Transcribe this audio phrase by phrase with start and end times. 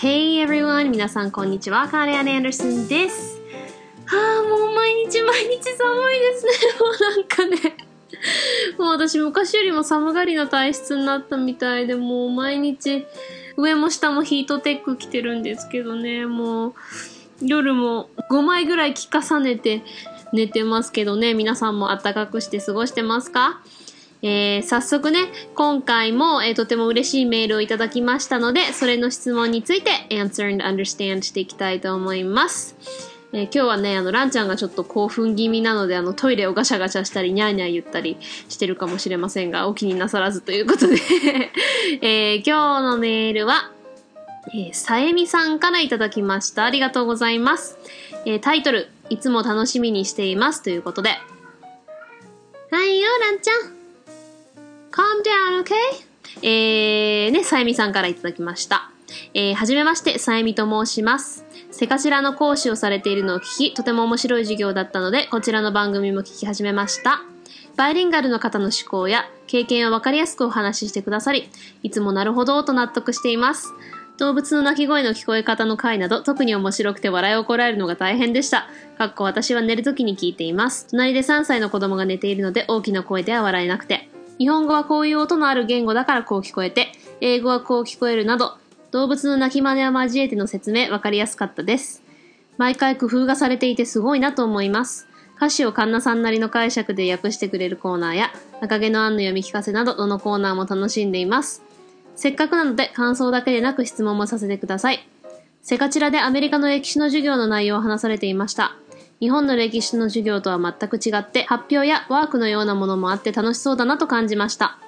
[0.00, 0.88] Hey everyone!
[0.90, 1.86] 皆さんこんにちは。
[1.88, 3.38] カーレアン・アンダーソンです。
[4.06, 6.52] はあ、もう毎日毎日寒いですね。
[6.80, 7.76] もうなんかね。
[8.78, 13.04] もう私昔よりも寒がりな体質になったみたいで、もう毎日
[13.58, 16.24] 上も下もヒートテック着てるんですけどね。
[16.24, 16.74] もう
[17.42, 19.82] 夜も5枚ぐらい着重ねて
[20.32, 21.34] 寝てますけどね。
[21.34, 23.60] 皆さんも暖かくして過ごしてますか？
[24.22, 25.18] えー、早速ね、
[25.54, 32.76] 今回も、えーとても嬉しいメールをいただきましたので、それの質問について answer and understand していきたいと思います。
[33.32, 40.96] えー今日はね、あの、ランちゃんがちょっと興奮気味なので、あの、トイレをガシャガシャしたり、ニャーニャー言ったりしてるかもしれませんが、お気になさらずということで、
[42.02, 43.70] えー今日のメールは、
[44.52, 46.64] えーさえみさんからいただきました。
[46.66, 47.78] ありがとうございます。
[48.26, 51.10] えータイトル、いつも楽しみにしていますということで。
[52.70, 53.79] はいよ、ランちゃん。
[54.90, 55.74] Calm down, okay?
[56.42, 58.90] えー、ね、さえみさんからいただきました。
[59.34, 61.44] えー、はじめまして、さえみと申します。
[61.70, 67.22] セカチラの講師をされているのを聞き、とても面白い授業だったので、こちらの番組も聞き始めました。
[67.76, 71.48] バイリンガルの方の思考や経験をわかりやすくお話ししてくださり、
[71.82, 73.72] いつもなるほどと納得しています。
[74.18, 78.68] 動物の鳴き声の聞こえ方の回など特に面白くて笑いをこらえるのが大変でした。
[78.98, 80.88] かっこ私は寝るときに聞いています。
[80.90, 84.09] 隣で3歳の子供が寝ているので大きな声では笑えなくて。
[84.40, 88.56] 日本語はこういう音のある言語だからこう聞こえて、英語はこう聞こえるなど、
[88.90, 92.02] 動物の鳴き真似を交えての説明わかりやすかったです。
[92.56, 95.06] 毎回工夫がされていてすごいなと思います。
[95.36, 98.30] 歌詞をカンナさんなりの解釈で訳してくれるコーナーや、
[98.62, 101.62] 赤毛のアンの読み聞かせなど、どのコーナーも楽しんでいます。
[102.16, 105.06] せっかくなので感想だけでなく質問もさせてください。
[105.60, 108.74] セカチラでアメリカの歴史の授業の内容を話されていました。
[109.20, 114.78] 日本の歴史の授業とは全く違って、発表やワークのようなものもあって楽しそうだなと感じました。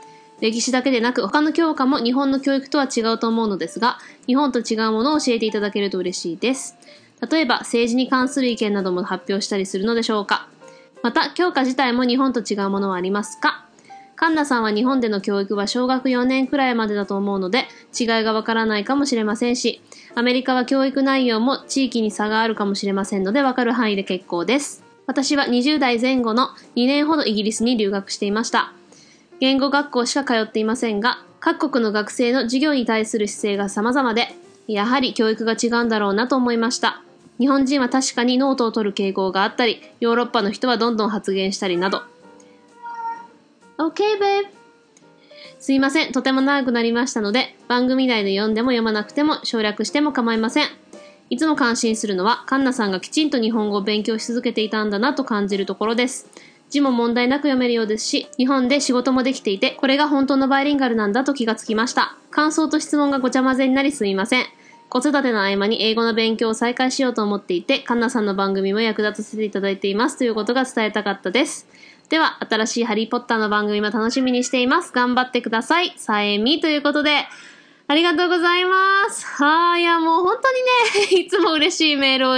[0.41, 6.77] 歴史だけでなく他の教科も日本の教育とは違うと思うのですが、日本と違うものを教えていただけると嬉しいです。
[7.31, 10.49] 例えば政治に関する意見なども発表したりするのでしょうか
[11.03, 13.67] また、教科自体も日本と違うものはありますか
[14.17, 17.67] カンナさんは日本での教育は小学4年くらいまでだと思うので、
[17.99, 19.83] 違いがわからないかもしれませんし、
[20.15, 24.83] アメリカは教育内容も地域に差があるかもしれませんので、わかる範囲で結構です。
[25.07, 28.73] 私は20代前後の2年ほどイギリスに留学していました。
[29.41, 34.29] 言語学校しか通っていませんが、各国の学生の授業に対する姿勢が様々で、
[34.69, 37.03] やはり教育が違うんだろうなと思いました。
[37.39, 42.03] 日本人は確かにノートを取る傾向があったり、ヨーロッパの人はどんどん発言したりなど。
[43.79, 44.62] OK, babe.
[45.63, 46.11] すいません。
[46.11, 50.67] とても長くなりましたので、番組内で読んでも読まなくても省略しても構いません。
[51.31, 56.29] いつも感心するのは、カンナさんがきちんと日本語を勉強し続けていたんだなと感じるところです。
[56.69, 62.17] 字も問題なく読めるようですし、日本で仕事もできていて、これが本当のバイリンガルなんだと気がつきました。
[62.33, 64.47] 感想と質問がごちゃ混ぜになりすみません。
[64.89, 71.69] 子育ての合間に英語の勉強を再開しようと思っていて、カンナさんの番組も役立たせていただいていますということが伝えたかったです。
[72.13, 74.93] では、新しいハリーポッターの番組も楽しみにしています。
[74.93, 75.95] 頑張ってください。
[75.97, 77.25] さえみということで、
[77.89, 79.25] ありがとうございます。
[79.25, 80.53] はーい、いや、もう本当
[81.09, 82.37] にね、 いつも嬉しいメールを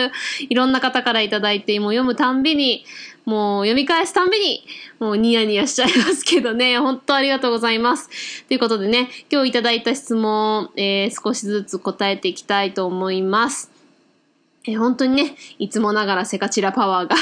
[0.48, 2.84] いろんな方からいただいて、もう読むたんびに、
[3.24, 4.64] もう読み返すたんびに、
[5.00, 8.44] もうニヤニヤしちゃいますけどね、本当ありがとうございます。
[8.46, 13.72] ということでね、今日いただいた質問、えー少しずつ答えていきたいと思います。
[14.68, 17.16] えー本当にね、いつもながらセカチラパワーが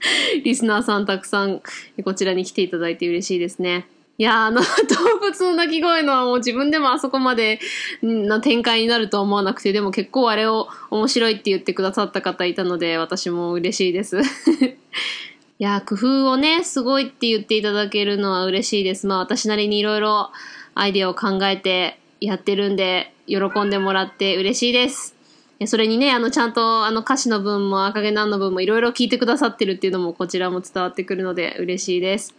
[0.44, 1.60] リスナーさんたくさん
[2.04, 3.86] こちらに来ていただいて嬉しいですね。
[4.18, 4.60] いやあの、
[5.10, 7.58] 動物の鳴き声のはもう自分でもあそこまで
[8.02, 14.20] な展開になるとは思わなくて、でも結構あれを面白いって言ってくださった方いたので、私も嬉しいです。
[14.20, 14.22] い
[15.58, 19.06] や工夫をね、すごいって言っていただけるのは嬉しいです。
[19.06, 20.30] まあ私なりにいろいろ
[20.74, 25.19] アイデアを考えてやってるんで、喜んでもらって嬉しいです。
[25.66, 32.34] それにね、あの、ちゃんと、あの、歌詞の分も、赤毛なんの分も、いろいろ聞いてくださってるっていうのも、こちらも伝わってくるので、嬉しいです。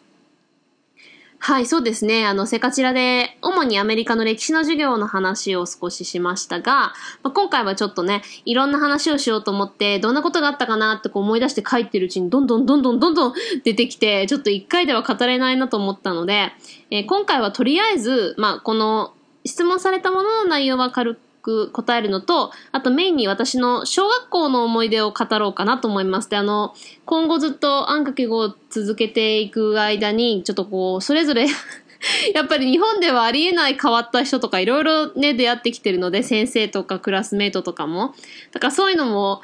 [1.44, 2.28] はい、そうですね。
[2.28, 13.34] あの、セカチラで、主にアメリカの歴史の授業の話を少ししましたが、まあ、今回はちょっとね、いろんな話をしようと思って、どんなことがあったかなってこう思い出して書いてるうちに、どんどんどんどんどんどん
[13.64, 16.52] 出てきて、ちょっと一回では語れないなと思ったので、
[16.91, 19.14] えー今回はとりあえず、まあ、この、
[19.44, 26.29] 質問されたものの内容は軽くく答えるのと、あとメインに私の小学校の思い出を語ろうかなと思います。
[26.29, 26.73] で、あの、
[27.05, 31.47] 今後ずっとあんかけ語を続けていく間に、ちょっとこう、それぞれ
[32.34, 38.14] やっぱり日本ではありえない変わった人とかいろいろね、出会ってきてるので、先生とかクラスメートとかも。
[38.52, 39.41] だからそういうのも、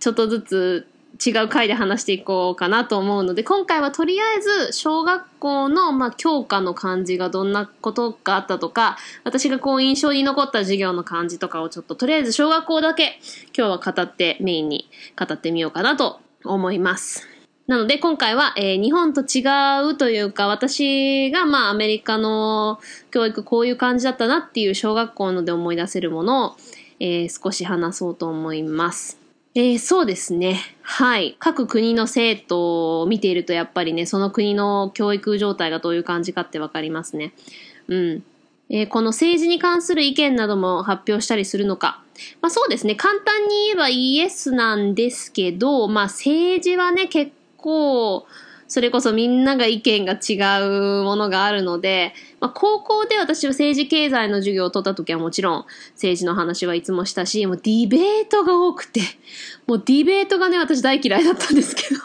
[0.00, 0.86] ちょっとずつ
[1.24, 13.18] 違う回で話していこうかなと思うので、今回はとりあえず小学校の、まあ、教科の漢字がどんなことがあったとか、私がこう印象に残った授業の漢字とかをちょっととりあえず小学校だけ
[13.56, 14.88] 今日は語ってメインに
[15.18, 17.26] 語ってみようかなと思います。
[17.66, 19.44] なので今回は、えー、日本と違
[19.90, 22.80] うというか私がまあアメリカの
[23.10, 26.56] 教育こういう感じだったなっていう小学校ので思い出せるものを、
[26.98, 29.17] えー、少し話そうと思います。
[29.54, 30.60] えー、そうですね。
[30.82, 31.36] はい。
[31.38, 37.32] 各国の生徒を見ているとやっぱりね、その国の教育状態がどういう感じかってわかりますね。
[37.88, 38.22] うん。
[38.70, 42.02] えー、この政治に関する意見なども発表したりするのか。
[42.42, 42.94] まあそうですね。
[42.94, 48.26] 簡単に言えばイエスなんですけど、まあ政治はね、結構、
[48.68, 50.34] それこそみんなが意見が違
[51.00, 59.00] うものがあるので、まあ、高校で私は政治経済の授業を取った時はもちろん政治の話はいつもしたし、もうディベートが多くて、
[59.66, 62.00] もうディベートがね、私大嫌いだったんですけど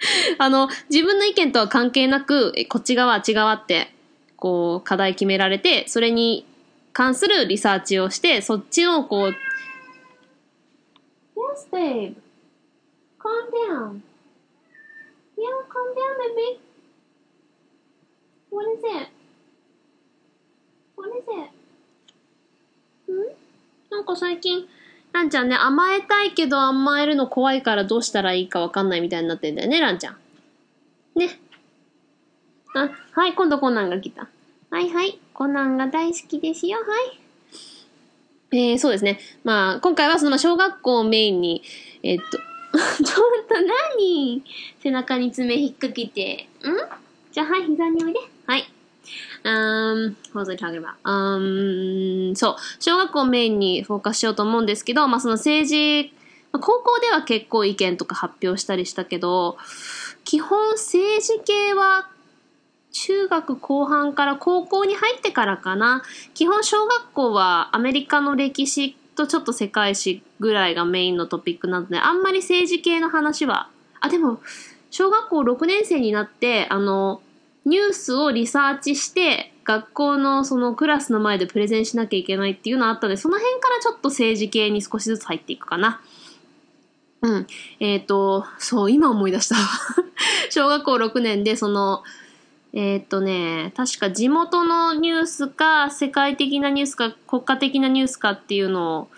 [0.38, 3.92] あの、自分の意見とは関係なく、こっち側、あっち側って、
[4.36, 6.44] こう、課題決められて、それに
[6.92, 9.34] 関するリサーチをして、そっちをこう、
[11.36, 12.16] Yes, babe.
[13.18, 14.09] Calm down.
[15.40, 16.60] Yeah, calm down, baby.
[18.50, 19.08] What is it?
[20.96, 21.50] What is it?
[23.10, 23.14] ん
[23.90, 24.68] なんか最近、
[25.12, 30.16] ランちゃんね、甘えたいけど甘えるの怖いからどうしたらいいかわかんないみたいになってんだよね、ランちゃん。
[31.16, 31.40] ね。
[32.74, 34.28] あ、はい、今度コナンが来た。
[34.68, 36.84] はいはい、コナンが大好きですよ、は
[37.14, 37.18] い。
[38.52, 39.18] えー、そうですね。
[39.42, 41.62] まあ、今回はその小学校をメインに、
[42.02, 42.49] えー、っと、
[43.04, 43.54] ちょっと
[43.98, 44.42] 何？
[44.82, 46.48] 背中に爪引っ掛けて。
[46.62, 46.76] ん？
[47.32, 48.20] じゃあ、はい、膝においで。
[48.46, 48.70] はい。
[49.44, 50.94] Um, what was I talking about?
[51.04, 52.56] Um, そう。
[52.78, 56.12] 小学校メインにフォーカスしようと思うんですけど、まあその政治、
[56.52, 59.56] 高校では結構意見とか発表したりしたけど、
[60.24, 62.08] 基本政治系は
[62.92, 66.02] 中学後半から高校に入ってからかな。
[66.34, 73.68] 基本小学校はアメリカの歴史とちょっと世界史ぐらいがメインのトピックなので、あんまり政治系の話は、
[74.00, 74.40] あ、でも、
[74.90, 77.22] 小学校6年生になって、あの、
[77.64, 86.00] ニュースをリサーチして、学校のそのクラスの前でプレゼンしなきゃいけないっていうのあったので、その辺からちょっと政治系に少しずつ入っていくかな。
[87.22, 87.46] うん。
[87.78, 89.56] えっ、ー、と、そう、今思い出した。
[90.50, 92.02] 小学校6年で、その、
[92.72, 99.08] えっ、とね、確か地元のニュースか、世界的なニュースか、国家的なニュースかっていうのを、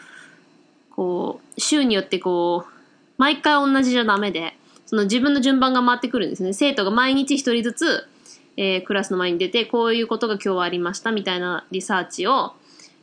[0.91, 2.73] こう、週によってこう、
[3.19, 4.57] 毎回同じじゃダメで、
[4.87, 6.55] その自分の順番が回ってくるんですね。
[6.55, 8.09] 生徒が毎日一人ずつ、
[8.57, 12.55] えー、クラスの前に出て、こういうことが今日はありましたみたいなリサーチを、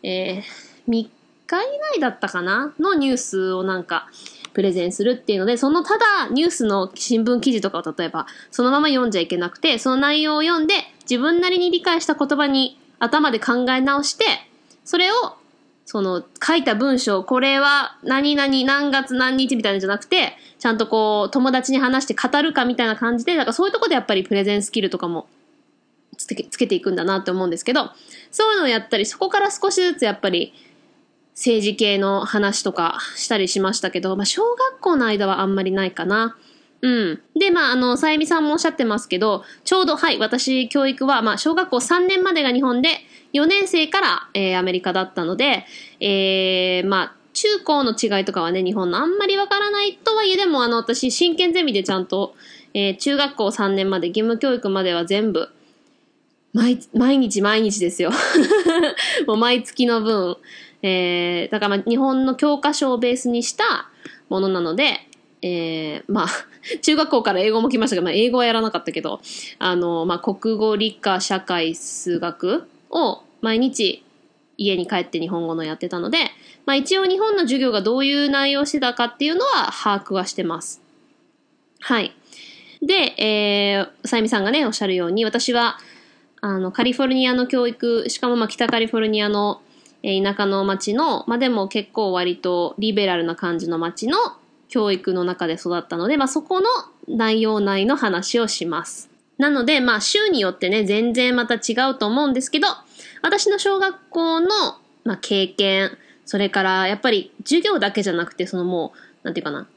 [0.04, 0.42] えー、
[0.88, 1.10] 3日以
[1.48, 4.10] 内だったかなのニュースをなんか、
[4.54, 10.74] プレゼンするっていうので、そのただニュースの新聞記事とかを例えばそのまま読んじゃいけなくて、その内容を読んで
[11.10, 14.26] 自分なりに理解した言葉に頭で考え直して、
[14.84, 15.16] それを
[15.86, 25.28] その書いた文章、これは何々何月何日みたいなんじゃなくて、ちゃんとこう友達に話して語るかみたいな感じで、だからそういうとこでやっぱりプレゼンスキルとかも
[26.18, 27.90] つけていくんだなって思うんですけど、
[28.30, 30.54] そういうのをやったり、そこから少しずつやっぱり
[31.40, 36.38] 政治系の話とかしたりしましたけど、まあ、小学校の間はあんまりないかな。
[36.82, 37.22] うん。
[37.34, 42.90] で、まあ、あの、さゆみさんもおっしゃってますけど、ちょうど、はい、私、教育は、まあ、小学校3年までが日本で、
[43.32, 45.66] 4年生から、えー、アメリカだったので、
[46.02, 52.36] えー、まあ、中高の違いとかはね、日本のあんまりわからないとはいえ、でも、あの、私、真剣ゼミでちゃんと、
[52.74, 55.48] えー、中学校3年まで、義務教育までは全部、
[56.52, 58.12] 毎、毎日毎日ですよ。
[59.28, 60.38] もう毎月の分、
[60.82, 63.90] えー、だからまあ日本の教科書をベースにした
[64.30, 65.10] ものなので、
[65.42, 66.28] えー、まあ、
[66.82, 69.22] 中学校から英語も来ましたけど、まあ、英語はやらなかったけど、
[69.60, 74.04] あの、まあ、国語、理科、社会、数学を毎日
[74.58, 76.18] 家に帰って日本語のやってたので、
[76.66, 80.82] まあ、一応日本の授業がどういう内容してたかっていうのは把握はしてます。
[81.80, 82.14] はい。
[82.82, 85.78] で、えー、さゆみさんがね、おっしゃるように、私は、
[86.42, 89.62] あの、カリフォルニアの教育、しかもまあ北カリフォルニアの
[90.04, 94.18] え田舎の町の、まあ、でも結構割とリベラルな感じの町の
[94.70, 96.68] 教育の中で育ったので、まあ、そこの
[97.08, 99.10] 内容内の話をします。
[99.38, 102.68] なので、まあ、州によってね、全然また違うと思うんですけど、
[103.22, 104.50] 私の小学校の、
[105.04, 109.68] まあ、経験、それからやっぱり授業だけじゃなくて、そのもう、なんていうかな、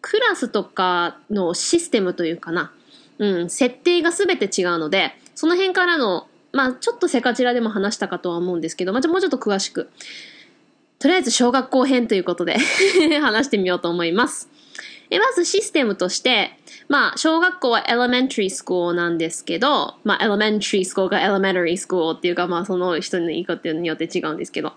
[0.00, 2.70] クラスとかのシステムというかな、
[3.18, 9.90] うん、設定が全て違うので、その辺からのまあ、ちょっとセカチラでも話したかとは思うんですけど、まあ、もうちょっと詳しく。
[10.98, 12.56] とりあえず小学校編ということで
[13.20, 14.48] 話してみようと思います。
[15.10, 16.58] えまずシステムとして、
[16.88, 24.72] まあ、小学校は elementary school なんですけど、まあ、elementary school が elementary school っていうか、まあ、その人の言い方によって違うんですけど。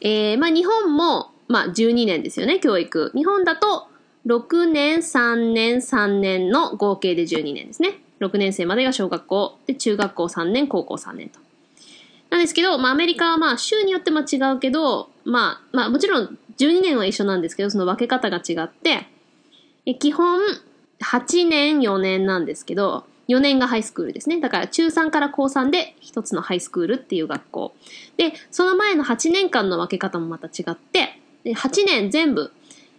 [0.00, 3.10] えー、まあ、日本も、まあ、12年ですよね、教育。
[3.14, 3.88] 日本だと、
[4.26, 8.01] 6年、3年、3年の合計で12年ですね。
[8.26, 11.38] 6年生までが小学校、で、中学校3年、高校3年と。
[12.30, 19.06] なんですけど、まあ、アメリカはまあ、州によっても違うけど、まあ、まあ、もちろん12年は一緒なんですけど、その分け方が違って、
[19.84, 20.40] え基本、
[21.00, 24.40] 8年、4年なんですけど、4年がハイスクールですね。
[24.40, 27.74] だから中3から高3で一つのハイスクールっていう学校。
[28.16, 32.52] で、その前の8年間の分け方もまた違って、で8年全部、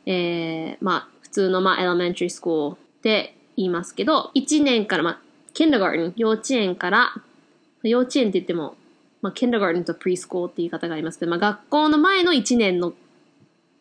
[0.06, 5.20] えー、まあ、普通のまあ、elementary school で言いますけど、1年から、まあ、
[5.54, 7.14] kindergarten、幼稚園から、
[7.84, 8.76] 幼稚園って言っても、
[9.22, 12.94] まあ、kindergarten と preschool って言い方がありますけど、まあ、学校の前の1年の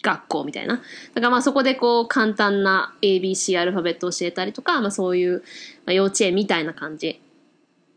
[0.02, 0.76] 学校みたいな。
[0.76, 5.42] だからまあそこでこう簡単な ABC アルファベットを教えたりとか、まあそういう、
[5.86, 7.20] ま、幼稚園みたいな感じ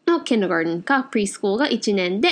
[0.07, 2.29] の kindergarten か preschool が1年で、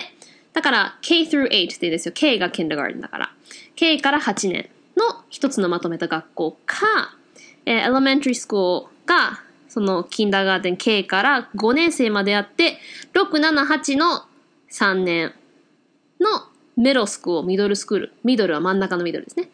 [0.54, 2.12] だから K through 8って言うんですよ。
[2.14, 3.32] K が kindergarten だから。
[3.76, 7.16] K から8年の一つのまとめた学校か、
[7.66, 12.77] えー elementary school がそのキンダーガーデン K から5年生までやって
[13.13, 14.25] 678の
[14.72, 15.33] 3年
[16.19, 16.27] の
[16.75, 19.50] メロスクールミドルスクールミドルは真ん中のミドルですね。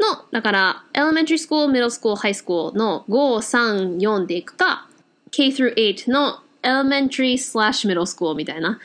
[0.00, 4.88] のだからエレメンタリースクーメロスコーハイスクーの534でいくか
[5.30, 8.78] K-8 のエレメンタリースラッシュメロスコーみたいな、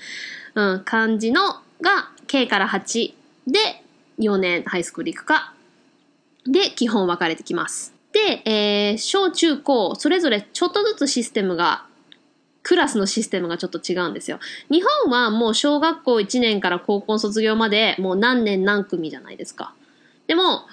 [0.56, 1.42] うん、感じの
[1.82, 3.14] が K から8
[3.48, 3.60] で
[4.20, 5.54] 4年ハイスクール行くか。
[6.46, 7.99] で基本分かれてきます。
[8.12, 11.86] で、えー小中高、それぞれちょっとずつシステムが
[12.64, 14.40] クラスのシステムがちょっと違うんですよ。
[14.70, 19.74] 日本はもう小学校1年から高校卒業までもう何年何組じゃないですか。
[20.28, 20.66] でも、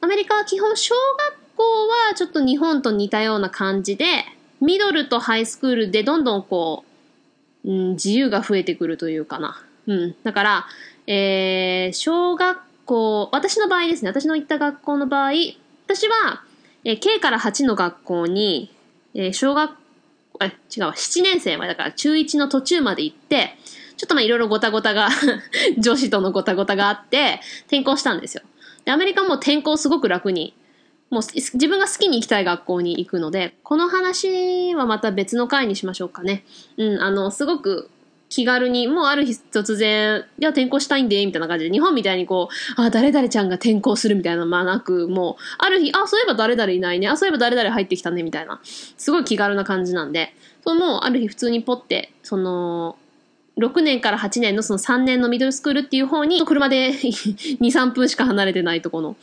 [0.00, 1.62] アメリカは基本小学校
[2.08, 4.24] はちょっと日本と似たような感じで、
[4.60, 6.84] ミドルとハイスクールでどんどんこ
[7.64, 9.62] う、うん、自由が増えてくるというかな。
[9.86, 10.16] うん。
[10.24, 10.66] だから、
[11.06, 15.32] えー、小学校、私の場合ですね、私の行った学校の場合、
[15.86, 16.42] 私は、
[16.84, 18.74] えー K から8の学校に、
[19.14, 19.72] えー小学
[20.38, 20.52] あ、違う、
[20.90, 23.56] 7年生までだから中1の途中まで行って、
[23.96, 25.08] ちょっとまあいろいろごたごたが、
[25.78, 28.42] 女子とのごたごたがあって、転校したんですよ。
[28.84, 30.54] で、アメリカも転校すごく楽に、
[31.10, 36.44] もう自分が好きに行きたい学校に行くので、この話はまた別の回にしましょうかね。
[36.76, 37.90] うん、あの、すごく
[38.28, 52.96] 気軽に、もうある日突然、いや、転校したいんで、みたいな感じで、日本みたいにこう、あ、誰々ちゃんが転校するみたいなのまあなく、もう、ある日、あ、そういえば誰々いないね、あ、そういえば誰々入ってきたね、みたいな、すごい気軽な感じなんで、そのある日普通にポって、その、
[53.58, 59.16] 6年から8年のその3年のミドルスクールっていう方に、車で2、 3分しか離れてないとこの、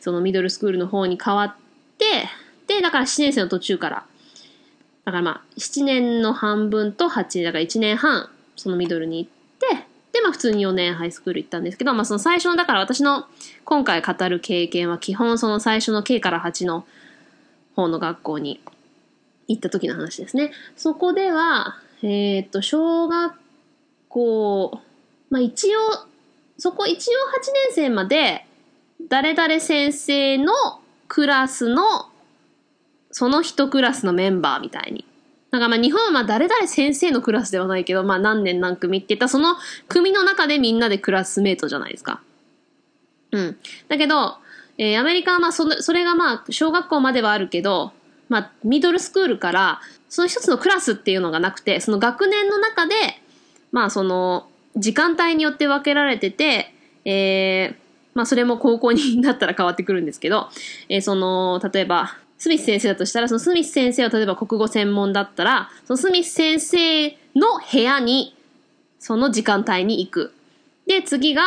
[0.00, 1.54] そのミドルスクールの方に変わっ
[1.96, 2.28] て、
[2.66, 4.04] で、だから7年生の途中から、
[5.04, 8.28] だからまあ、7年の半分と8年、だから1年半、
[8.60, 13.26] そのミドルに行って、で、まあ普通に4年ハイスクール行ったんですけど、まあその最初の、だから私の
[13.64, 16.84] 今回語る経験は基本その最初の K から8の
[17.74, 18.60] 方の学校に
[19.48, 20.50] 行った時の話ですね。
[20.76, 23.34] そこでは、えっ、と、小学
[24.08, 24.80] 校、
[25.30, 25.80] まあ一応、
[26.58, 28.46] そこ一応8年生まで、
[29.08, 30.52] 誰々先生の
[31.08, 31.82] クラスの、
[33.10, 35.04] その一クラスのメンバーみたいに。
[35.50, 39.56] なんかまあ日本はまあ誰々先生のクラスではないけど、まあ何年何組って言ったその
[39.88, 42.20] 組の中でみんなでクラスメートじゃないですか。
[43.32, 43.56] うん。
[43.88, 44.36] だけど、
[44.78, 47.92] えーアメリカはまあそのそれがまあ小学校まではあるけど、
[48.28, 52.94] まあミドルスクールからその一つのクラスっていうのがなくて、その学年の中で、
[53.72, 56.72] まあその時間帯によって分けられてて、
[57.04, 57.80] えー
[58.14, 60.48] まあそれも高校になったら変わってくるんですけど、
[60.88, 68.34] えーその、例えば、スミス先生だとしたら、そのスミス先生は例えば国語専門だったら、そのスミス先生の部屋に、
[68.98, 70.32] その時間帯に行く。
[70.86, 71.42] で、次が、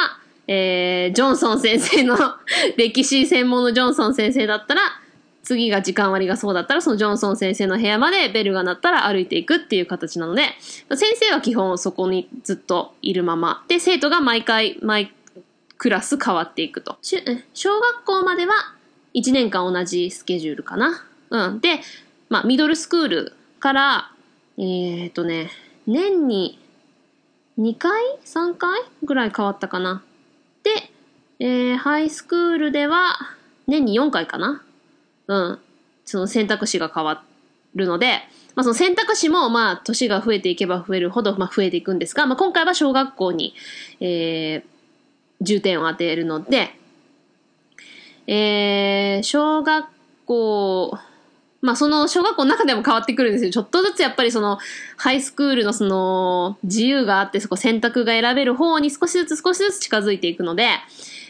[0.48, 2.16] えー、ジョンソン先生の
[2.78, 4.82] 歴史専門のジョンソン先生だったら、
[5.42, 10.44] 次が時間割がそうだったら、そのジョンソン先生の部屋までベルが鳴ったら歩いていくっていう形なので、
[10.96, 13.64] 先生は基本そこにずっといるまま。
[13.68, 15.12] で、生徒が毎回、毎
[15.80, 16.98] クラス変わっていくと。
[17.02, 18.54] 小学校までは
[19.13, 21.05] 1年間同じスケジュールかな？
[21.29, 21.60] うん。
[21.60, 21.82] で、
[22.29, 24.12] まあ、ミドルスクールから、
[24.58, 25.50] えー、っとね、
[25.86, 26.60] 年に
[27.60, 27.91] 2回
[28.25, 28.79] ?3 回？
[29.03, 30.03] ぐらい変わったかな。
[30.63, 30.72] で、
[31.39, 33.15] えー、ハイスクールでは
[33.67, 34.63] 年に4回かな。
[35.27, 35.60] うん。
[36.05, 37.24] その選択肢が変わ
[37.75, 38.20] るので、
[38.55, 43.53] まあその選択肢もまあ年が増えていけば増えるほどまあ増えていくんですが、まあ今回は小学校に、
[44.00, 46.75] えー、重点を当てるので、
[48.27, 49.86] えー、小学
[50.25, 50.98] 校、
[51.62, 53.51] まあその小学校の中でも変わってくるんですよ。
[53.51, 54.60] ちょっとずつやっぱりその
[54.98, 60.70] ハイスクールのその自由があってそこ選択が選べる方に少しずつ少しずつ近づいていくので、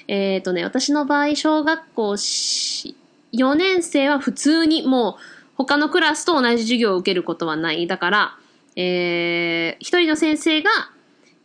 [0.07, 5.15] えっ、とね、私の場合小学校4年生は普通にもう
[5.55, 7.87] 他のクラスと同じ授業を受けることはない。
[7.87, 8.37] だから、
[8.75, 10.69] えー、一人の先生が、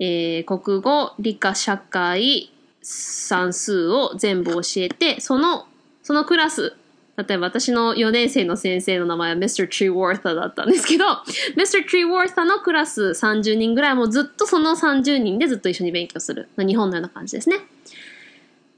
[0.00, 2.50] えー、国語、理科、社会、
[2.90, 5.66] 算数を全部教えて、その、
[6.02, 6.74] そのクラス、
[7.18, 9.68] 例えば私の4年生の先生の名前は Mr.
[9.68, 11.04] Treewortha だったんですけど、
[11.56, 11.86] Mr.
[11.86, 16.48] Treewortha のクラス30人ぐらいもずっとその30人でずっと一緒に勉強する。
[16.56, 17.58] 日本のような感じですね。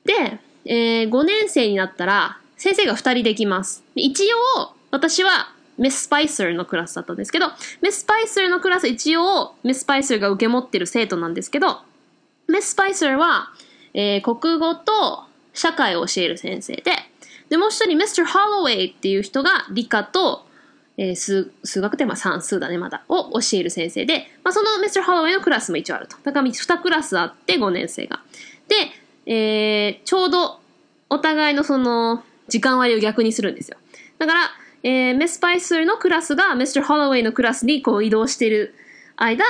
[0.05, 3.85] で、えー、5年生になったら、先生が2人できます。
[3.95, 4.25] 一
[4.57, 7.47] 応、私はミス・スパイサーのクラスだったんですけど、
[7.81, 11.83] ミス・スパイサーのクラス一応ミス・スパイサーが受け持ってる生徒なんですけど、
[12.49, 13.51] ミス・スパイサーは、
[13.95, 16.93] えー、国語と社会を教える先生で、
[17.49, 20.47] で、もう一人、ミスター・ハロウェイっていう人が理科と、
[20.97, 26.17] えー、数数学ってまあ算数だね、まだ、を教える先生で、まあ、そのミスター・ハロウェイのクラスも一応あると。
[26.23, 28.21] だから2クラスあって5年生が。
[28.69, 28.77] で、
[29.27, 30.61] えー、ちょうど
[31.09, 33.77] お互いのその時間割を逆にするんですよ。
[34.19, 34.41] だから、
[34.83, 38.75] えー、ミス・パイスルのクラスがミスター・ホロウェイのクラスにこう移動している
[39.17, 39.45] 間、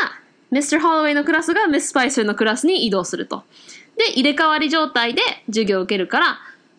[0.50, 3.44] ミスター・ホロウェイのクラスがミス・パイスルのクラスに移動すると。
[3.96, 6.38] で、入れ替わり状態で授業を受けるから、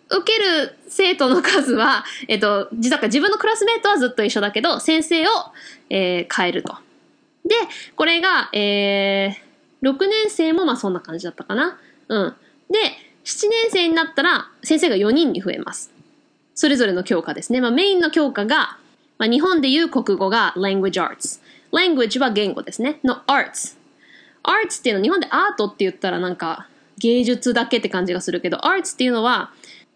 [0.10, 5.30] 受ける生徒の数は、えっと、実は自分のクラスメートはずっと一緒だけど、先生を、
[5.90, 6.76] えー、変えると。
[7.46, 7.56] で、
[7.96, 11.80] これが、えー、6年生もまあそんな感じだったかな。
[12.10, 12.36] うん。
[12.70, 12.78] で、
[13.24, 15.92] 7年生になったら先生が4人に増えます。
[16.56, 17.62] それぞれの教科ですね。
[17.62, 18.78] まあ、メインの教科が、
[19.18, 21.40] まあ、日本でいう国語が language arts。
[21.72, 23.00] language は言語ですね。
[23.04, 23.78] の arts。
[24.44, 26.68] arts っていうのは日本でアートって言ったらなんか
[27.02, 29.52] 芸術だけって感じがするけど、arts っていうのは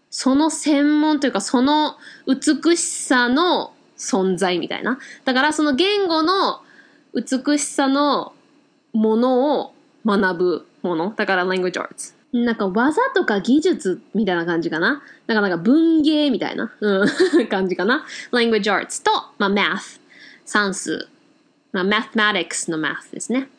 [0.09, 1.97] その専門というかその
[2.27, 4.97] 美しさの存在みたいな。
[5.23, 6.61] だからその言語の
[7.13, 8.33] 美しさの
[8.93, 9.73] ものを
[10.05, 11.13] 学ぶもの。
[11.15, 12.15] だから language arts。
[12.33, 15.03] なんか技とか技術みたいな感じかな。
[15.27, 17.07] なんかなんか文芸みたいな、うん、
[17.47, 18.05] 感じかな。
[18.31, 19.99] language arts と、まあ、math、
[20.43, 21.07] 算数、
[21.71, 23.49] まあ、mathematics の math ですね。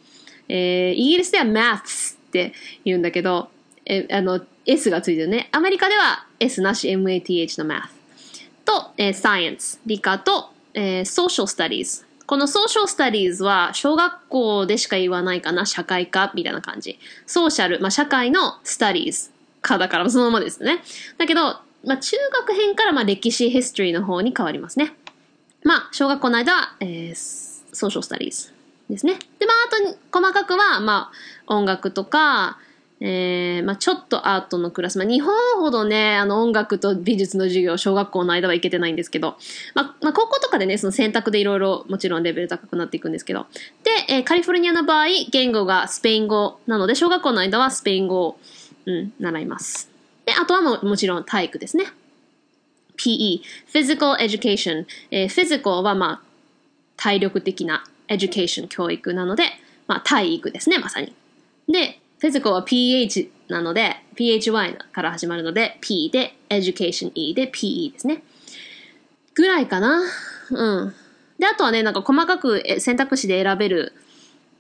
[0.48, 2.52] えー、イギリスでは maths って
[2.84, 3.48] 言うんだけど、
[3.84, 5.48] えあの、S がついてるね。
[5.52, 7.88] アメリカでは S なし MATH の math
[8.64, 16.98] と、えー、science、理科と、えー、social studies このソーシャルスタディーズは小学校でしか言わないかな、社会科みたいな感じ。
[17.24, 19.30] ソーシャル、まあ社会のスタディーズ
[19.62, 20.82] 科だからそのままですね。
[21.18, 21.42] だけど、
[21.84, 24.94] まあ中学編からまあ歴史、ヒストリーの方に変わりますね。
[25.62, 28.55] まあ小学校の間は、えー、ソーシャルスタディーズ
[28.88, 29.14] ですね。
[29.38, 29.56] で、まあ
[29.90, 31.10] あと細かくは、ま
[31.48, 32.58] あ音楽とか、
[33.00, 34.98] えー、まあちょっとアートのクラス。
[34.98, 39.36] まあ日本ほどね、あの音楽と美術の授業、小学校の間は行けてないんですけど、
[39.74, 43.46] まあ、まあ高校とかでね、その選択でいろいろもちろんレベル高くなっていくんですけど。
[43.84, 48.38] で、えー、カリフォルニアの場合、言語がスペイン語なので、小学校の間はスペイン語を、
[48.86, 49.90] うん、習います。
[50.24, 51.84] で、あとはももちろん体育ですね。
[52.96, 53.40] PE、
[53.72, 54.86] Physical Education。
[55.10, 56.20] えー、Physical はまあ、
[56.96, 59.44] 体力的な Education 教育なので、
[59.86, 61.14] まあ体育ですね、まさに。
[61.68, 68.22] で、フィジカルは PH なので、PHY から始まるので、P で、Education E で PE ですね。
[69.34, 70.02] ぐらいかな。
[70.50, 70.94] うん。
[71.38, 73.92] で、あとはね、なんか細かく選択肢で選べる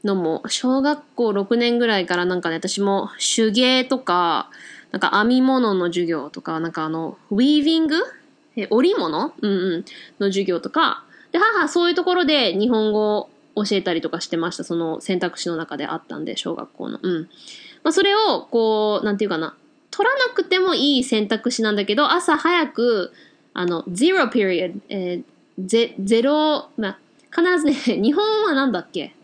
[0.04, 4.50] のも、小学校6年ぐらいからなんかね、私も手芸とか、
[4.92, 7.96] なんか編み物の授業とか、なんかあの、ウィービング
[8.56, 9.34] え織物？
[9.40, 9.84] うんうん。
[10.18, 14.64] の授業とか、で、母そういうところで日本語教えたりとかしてました。
[14.64, 16.98] その選択肢の中であったんで、小学校の。
[17.02, 17.22] うん。
[17.82, 19.56] まあ、それを、こう、なんていうかな。
[19.90, 23.12] 取らなくてもいい選択肢なんだけど、朝早く、
[23.54, 25.22] あの、zero period、えー、
[25.58, 26.98] ゼ、ゼロ、まあ、
[27.34, 29.14] 必ずね、 日本はなんだっけ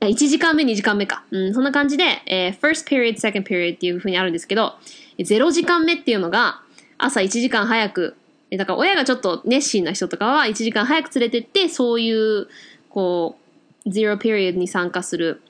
[0.00, 1.22] ？1時間目、2時間目か。
[1.30, 4.74] うん、そんな感じで、えー、first period, second period っていう風にあるんですけど、
[5.18, 6.62] 0時間目っていうのが、
[6.98, 8.16] 朝1時間早く、
[8.50, 12.48] だから親がちょっと熱心な人とかは1時間早く連れてって、そういう
[12.90, 13.38] こ
[13.86, 15.40] う、ゼロピリオドに参加する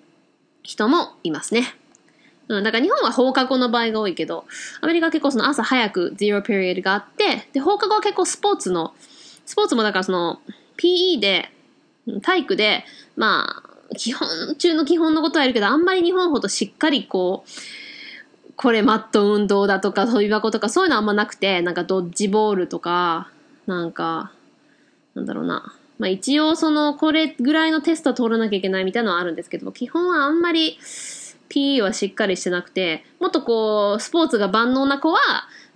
[0.63, 1.75] 人もいますね。
[2.49, 4.45] うん、だから日本は放課後の場合が多いけど、
[4.81, 8.95] アメリカは結構その朝早くゼロピリオドがあって、で、放課後は結構スポーツの、
[9.47, 10.41] スポーツもだからその
[10.77, 11.51] PE で、
[12.23, 12.85] 体育で、
[13.17, 23.31] まあ、基本中の基本のことはやるけど、あんまり日本ほどしっかりこう、これマット運動だとか、飛び箱とかそういうのあんまなくて、なんかドッジボールとか、
[23.67, 24.33] なんか、
[25.15, 25.75] なんだろうな。
[26.01, 30.79] まあ一応その、これぐらいのテスト通らなきゃいけないみたいなのはあるんですけども、基本はあんまり
[31.51, 35.19] PE はしっかりしてなくて、もっとこう、スポーツが万能な子は、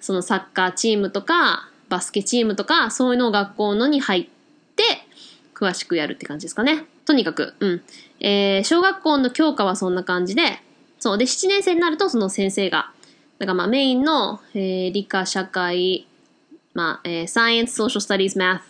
[0.00, 4.26] そのサッカーチームとか、バスケチームとか、そういうのを学校のに入っ
[4.74, 4.82] て、
[5.54, 6.86] 詳しくやるって感じですかね。
[7.04, 7.82] とにかく、うん。
[8.20, 10.62] えー、小学校の教科はそんな感じで、
[11.00, 11.18] そう。
[11.18, 12.92] で、7年生になるとその先生が、
[13.38, 16.06] だからまあメインの、えー、理科、社会、
[16.72, 18.60] まあ、えー、Science, Social Studies, Math,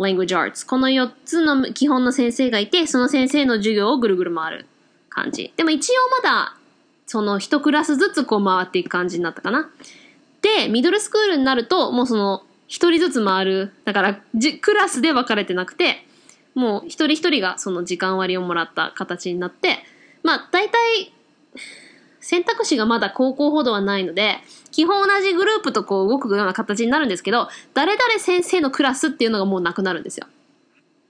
[0.00, 0.66] Language Arts。
[0.66, 4.66] この4つの基本の先生がいて、その先生の授業をぐるぐる回る
[5.10, 5.52] 感じ。
[5.56, 6.56] でも一応まだ、
[7.06, 9.70] その一クラスずつこう回っていく感じになったかな。
[10.40, 13.72] で、ミドルスクールになると、もうその、一人ずつ回る。
[13.84, 16.06] だから、じ、クラスで分かれてなくて、
[16.54, 19.80] もう一人一人がその時間割をもらった形になって、
[20.22, 21.12] まあ、大体、
[22.20, 24.38] 選択肢がまだ高校ほどはないので、
[24.80, 30.26] 基本同じグループとこう動くような形になるんですけど、誰々先生のクラスっていうのがもうなくなるんですよ。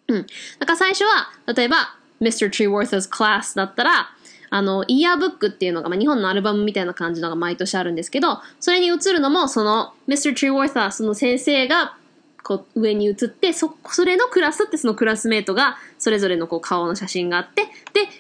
[0.09, 0.27] うん。
[0.59, 2.51] だから最初は、例えば、Mr.
[2.51, 4.11] Treeworth's class だったら、
[4.51, 10.35] あの、イヤーブックっていうのが、まあ、日本のアルバムみたいな感じのが毎年あるんですけど、それに映るのも、その、Mr.
[10.35, 11.95] Treeworth その先生が、
[12.43, 17.71] こう、上に映って、そ、それのクラスってそのクラスメートが、それぞれのこう、顔の写真があって、で、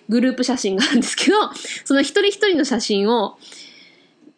[0.08, 1.52] グループ写真があるんですけど、
[1.84, 3.36] その一人一人の写真を、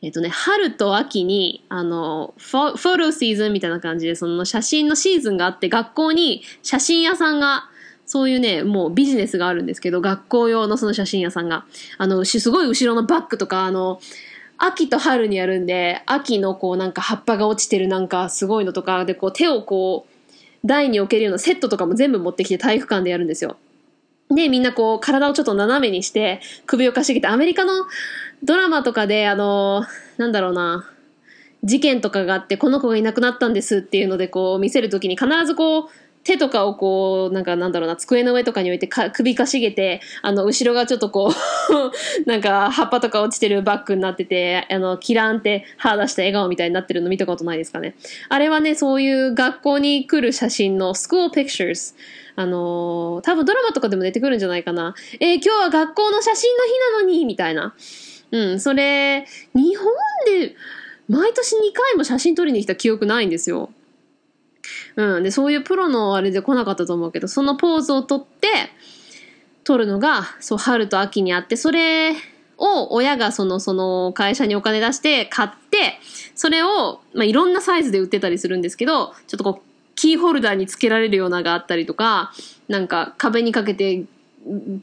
[0.02, 7.68] えっ、とね、春と秋に、あの、フォフォトシーズンみたいな感じで、その写真のシーズンがあって、学校に写真屋さんが
[8.04, 11.64] そういうね、もうビジネスがあるんですけど、学校用のその写真屋さんが、
[11.98, 14.00] あの、すごい後ろのバッグとか、あの、
[14.58, 23.56] 秋と春にやるんで、秋のこうなんか葉っぱが落ちてるなんかすごいのとか、でこう手をこう、台に置けるようなセットとかも全部持ってきて体育館でやるんですよ。
[24.30, 27.72] で、みんなこう体をちょっと斜めにして首をかしげて、アメリカの
[28.42, 29.84] ドラマとかであの、
[30.16, 30.90] なんだろうな、
[31.62, 35.84] 事件とかがあって、この子がいなくなったんですっていうのでこう見せるときに必ずこう、
[36.24, 47.96] 手とかをこう、なんかなんだろうな、机の上とかに置いて首かしげて、あの、後ろがちょっとこう なんか葉っぱとか落ちてるバッグになってて、あの、キラーンって歯出した笑顔みたいになってるの見たことないですかね。
[48.28, 51.94] あれはね、そういう学校に来る写真の school pictures。
[52.34, 54.94] あのー、多分ドラマとかでも出てくるんじゃないかな。
[55.20, 57.74] えー、今日は学校の写真の日なのに、みたいな。
[58.32, 59.86] うん、それ、日本
[60.26, 60.56] で
[61.08, 63.70] 毎年2回も写真撮りに来た記憶ないんですよ。
[64.96, 65.22] うん。
[65.22, 68.48] で、そういうプロのあれで来なかったと思うけど、そのポーズをとって、
[69.64, 72.12] 撮るのが、そう、春と秋にあって、それ
[72.58, 76.00] を親がその、その会社にお金出して買って、
[76.34, 82.32] それを、まあ、いろんなサイズで売ってたりするんですけど、ちょっとこう、キーホルダーにつけられるようながあったりとか、
[82.68, 84.04] なんか壁にかけて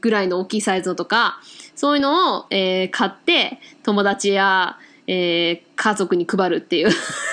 [0.00, 1.40] ぐらいの大きいサイズのとか、
[1.74, 6.90] そういうのを、えー、買って、友達や、えー、家族に配るっていう。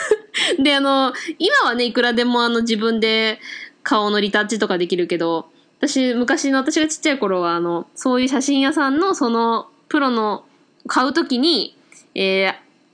[0.64, 3.40] で、あの、今はね、いくらでもあの自分で
[3.84, 10.46] 顔のリタッチとかできるけど、私、昔の私がちっちゃい頃は、あの、そういう写真屋さんのその、プロの
[10.88, 11.78] 買うときに、
[12.16, 12.22] え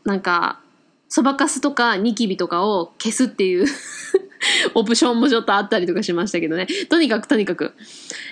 [0.05, 0.59] ー、なんか、
[1.07, 3.67] そばかすとかニキビとかを消すっていう。
[4.73, 6.67] オプションもちょっとあったりとかしましたけどね。
[6.89, 7.73] とにかくとにかく。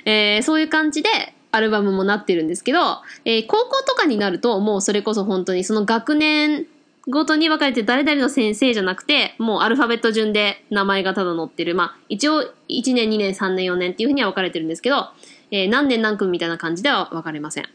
[0.06, 1.10] えー、そういう感じで、
[1.54, 2.80] アルバムもなってるんですけど、
[3.26, 6.65] えー、高校とかになると、もうそれこそ本当にその学年
[7.10, 11.76] ごとに分かれて誰々の先生じゃなくて、もうアルファベット順で名前がただ載ってる。
[11.76, 15.10] まあ、一応1年、2年、3年、4年っていうふうには分かれてるんですけど、
[15.50, 17.65] えー、何年何組みたいな感じでは分かれません。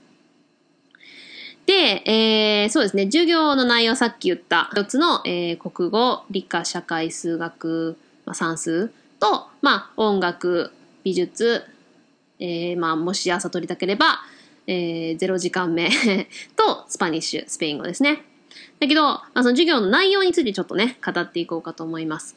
[1.66, 1.72] で、
[2.06, 7.96] えー、そうですね、授業の内容さっき言った4つの、えー、国語、理科、社会、数学、
[8.26, 10.72] まあ、算数と、まあ、音楽、
[11.04, 11.64] 美術、
[12.38, 14.20] えー、まあ、もし朝取りたければ、
[14.66, 15.88] えー、0時間目
[16.56, 18.24] と、 Spanish、スペイン語ですね。
[18.80, 22.36] だけど、まあ、その授業の内容についてちょっとね、語っていこうかと思います。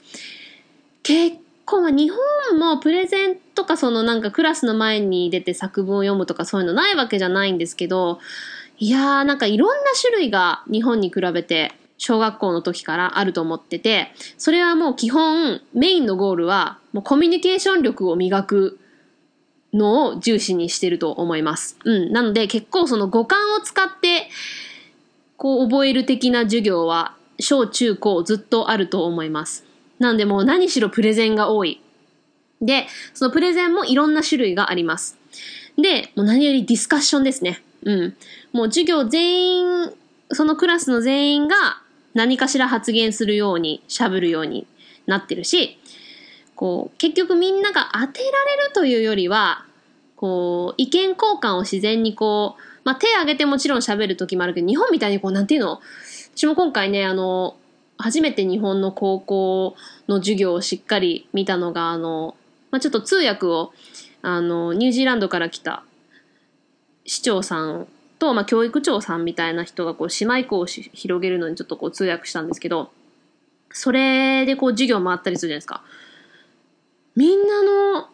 [1.03, 2.11] 結構、まあ、日
[2.49, 8.19] 本もプレゼンとかそのなんかクラスの前に出て作文を読むとかそういうのないわけじゃないんですけど、
[8.77, 18.79] いやーなんかいろんな種類が日本に比べて小学校の時からあると思ってて、それはもう基本メインのゴールはもうコミュニケーション力を磨く
[19.73, 21.77] のを重視にしてると思います。
[21.83, 22.11] うん。
[22.11, 24.29] なので結構その五感を使って
[25.37, 29.65] こう覚える的な授業は小中高ずっとあると思います。
[29.99, 31.81] なんでもう何しろプレゼンが多い。
[32.61, 35.17] で、そのプレゼンもいろんな種類があります。
[35.77, 37.61] で、もう何よりディスカッションですね。
[37.83, 38.15] うん。
[38.53, 39.91] もう授業全員、
[40.31, 41.81] そのクラスの全員が
[42.13, 44.67] 何かしら発言するように、喋るように
[45.05, 45.77] なってるし、
[46.55, 49.65] こう、結局みんなが当てられるというよりは、
[50.15, 55.79] こう、意見交換を自然にこう、まあ、手挙げてもちろん喋る時もあるけど、日本みたいにこう、なんていうの？
[56.35, 57.55] 私も今回ね、あの、
[57.97, 59.75] 初めて日本の高校
[60.07, 62.35] の授業をしっかり見たのが、あの、
[62.71, 63.73] まあ、ちょっと通訳を、
[64.21, 65.83] あの、ニュージーランドから来た
[67.05, 67.87] 市長さん
[68.19, 72.91] と、まあ、教育長さんみたいな人がこう、姉妹校を広げるのにちょっとこう通訳したんですけど、
[73.71, 75.81] それでこう授業回ったりするじゃないですか。
[77.15, 78.07] みんなの、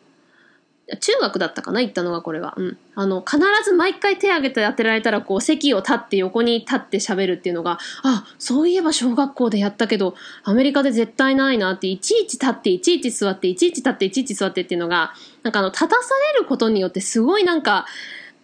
[1.00, 2.54] 中学だったかな行ったのがこれは。
[2.58, 2.78] うん。
[2.94, 10.14] あの、必ず毎回手挙げて当てられたら、こう、席を立って横に立って喋るっていうのが、あ、そういえば小学校でやったけど、
[10.44, 15.96] アメリカで絶対ないなって、いちいち立って、いちいち座って、いちいち立って、いちいち座ってっていうのが、なんかあの、立たさ
[16.36, 17.88] れることによってすごいなんか、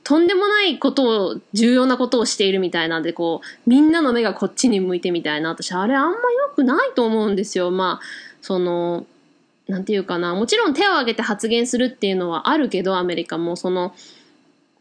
[0.03, 5.49] とんでもないことを、重要なことをしているみたいなんで、こう、みんなの目がこっちに向いてみたいな。
[5.49, 7.71] 私、あれあんま良くないと思うんですよ。
[7.71, 8.05] まあ、
[8.41, 9.05] その、
[9.67, 10.33] なんていうかな。
[10.33, 13.93] もちろん手を挙げて発言するっていうのはあるけど、アメリカも、その、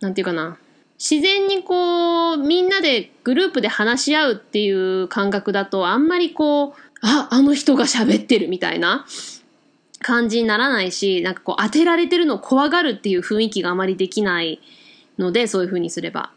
[0.01, 0.57] なんていうかな。
[0.99, 9.07] 自然にこう、みんなでグループで話し合うっていう感覚だと、あんまりこう、あ、あの人が喋ってるみたいな
[10.01, 14.61] 感じにならないし、なんかこう当てられてるのを怖がるっていう雰囲気があまりできない
[15.21, 16.31] ので、そういう風にすれば。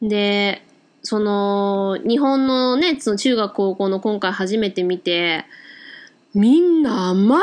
[0.00, 0.64] で、
[1.02, 5.44] その、日本のね、その中学高校の今回初めて見て、
[6.32, 7.42] みんなあまり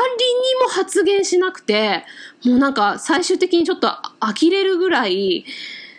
[0.62, 2.04] も発言しなくて、
[2.44, 3.88] もうなんか最終的にちょっと
[4.20, 5.44] 呆れるぐらい、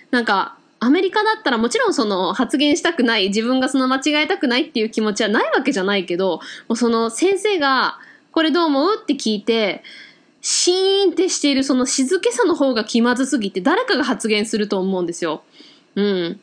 [0.09, 7.99] なんかアメリカだったらもちろんその発言したくない、自分がその間違えたくないっていう気持ちはないわけじゃないけど、もうその先生が
[8.31, 8.99] これどう思う？
[8.99, 9.83] って聞いて、
[10.41, 15.43] シーンってしているその静けさの方が気まずすぎて誰かが発言すると思うんですよ。
[15.95, 16.39] うん。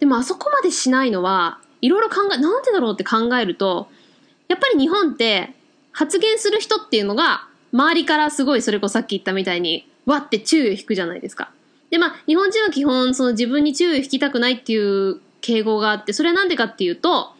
[0.00, 3.88] でもあそこまでしないのは、いろいろ考え、なんでだろうって考えると、
[4.48, 5.54] やっぱり日本って
[5.92, 11.50] 発言する人っていうのが周りからすごいそれこそさっき言ったみたいにわって注意を引くじゃないですか。
[11.90, 17.32] で、まあ日本人は基本その自分に注意を引きたくないっていう傾向があって、それはなんでかっていうと、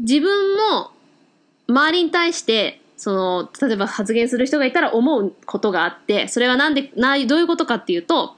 [0.00, 0.92] 自分も
[1.68, 8.34] 周りに対してその、例えば発言する人がいたら思うことがあって、それはなんで、な、どういうことかっていうと、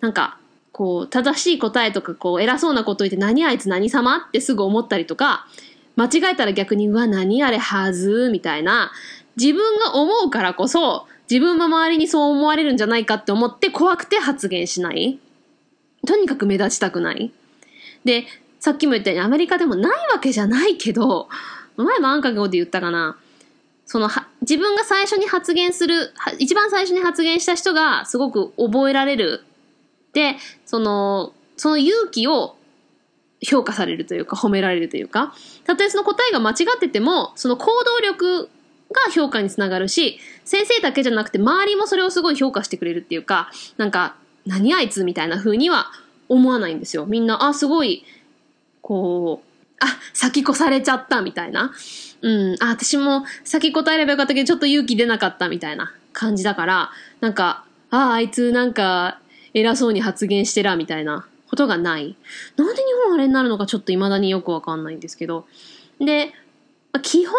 [0.00, 0.36] なんか、
[0.72, 4.26] こう、正しい答えとか、こう、偉そうなこと言って、何あいつ何様？
[4.28, 5.46] ってすぐ思ったりとか、
[5.94, 8.30] 間違えたら逆に、うわ、何あれはず？
[8.32, 8.90] みたいな、
[9.36, 15.18] 自分が思うからこそ、自分も周りにそう思われるんじゃないかって思って怖くて発言しない。
[16.06, 17.32] とにかく目立ちたくない。
[18.04, 18.26] で、
[18.58, 21.28] さっきも言ったようにアメリカでもないわけじゃないけど、
[21.76, 23.16] 前もアンカ語で言ったかな。
[23.94, 29.44] そのは、自分が最初に発言する、一番最初に発言した人がすごく覚えられる。
[30.12, 30.34] で、
[30.66, 32.56] その、その勇気を
[33.40, 38.50] 評価されるというか、褒められるというか、たとえその答えが間違ってても、その行動力
[38.90, 45.92] が評価につながるし、先生だけじゃなくて周りもそれをすごい評価してくれるっていうか、なんか、何あいつみたいな風には
[46.28, 47.06] 思わないんですよ。
[47.06, 48.04] みんな、あ、すごい、
[48.82, 51.72] こう、あ、先越されちゃったみたいな。
[52.24, 59.20] うん、あ、私も先答えればよかったけど、ちょっと勇気出なかったみたいな感じだから、なんか、ああ、あいつなんか
[59.52, 62.16] 偉そうに発言してら、みたいなことがない。
[62.56, 65.46] なんで日本あれになるのかちょっと未だによくわかんないんですけど。
[66.00, 66.32] で、
[67.02, 67.36] 基本、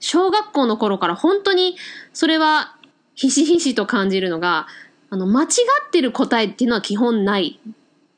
[0.00, 1.76] 小学校の頃から本当に
[2.14, 2.76] それは
[3.14, 4.66] ひしひしと感じるのが、
[5.10, 5.46] あの、間違
[5.86, 7.60] ってる答えっていうのは基本ない、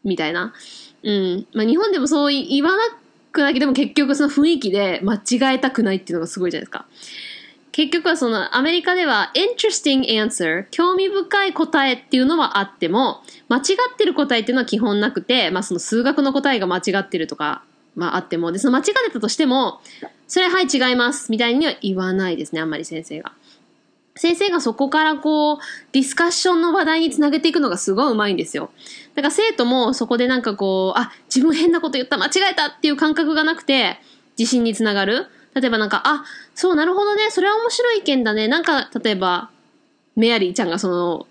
[0.05, 0.55] みたいな。
[1.03, 1.47] うん。
[1.55, 3.06] まあ、日本でもそう言わなく
[3.37, 6.87] くないけど、でも結局その雰囲気で間違えたくないっていうのがすごいじゃないですか。
[7.73, 17.63] 結局はそのアメリカでは interesting answer 興味深い答えっていうのはあっても間違ってる答えっていうのは基本なくて、まあその数学の答えが間違ってるとか、
[17.95, 19.81] まああっても、で、その間違ってたとしても、
[20.27, 23.33] それはい違いますみたいには言わないですね、あんまり先生が。
[24.17, 25.59] 先生がそこからこう、
[25.93, 28.71] ディスカッションの話題につなげていくのがすごいうまいんですよ。
[29.15, 33.99] だから生徒もそこでなんかこう、あ、自分変なこと言った、間違えたっていう感覚がなくて、
[34.39, 35.27] 自信につながる。
[35.55, 36.25] 例えばなんか、あ、
[36.55, 38.49] そう、なるほどね、それは面白い意見だね。
[38.49, 39.51] なんか、例えば、
[40.17, 41.27] メアリーちゃんがその、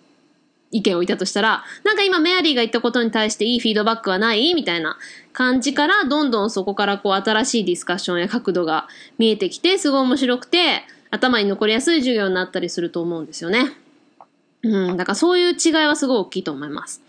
[0.71, 4.53] 意見を言ったとしたら、なんか今メアリーが言ったことに対していいフィードバックはない？
[4.55, 4.97] みたいな
[5.31, 13.73] 感じから、どんどんそこからこう新しいディスカッションや角度が見えてきて、すごい面白くて、頭に残りやすい授業になったりすると思うんですよね。
[14.63, 17.01] うん、だからそういう違いはすごい大きいと思います。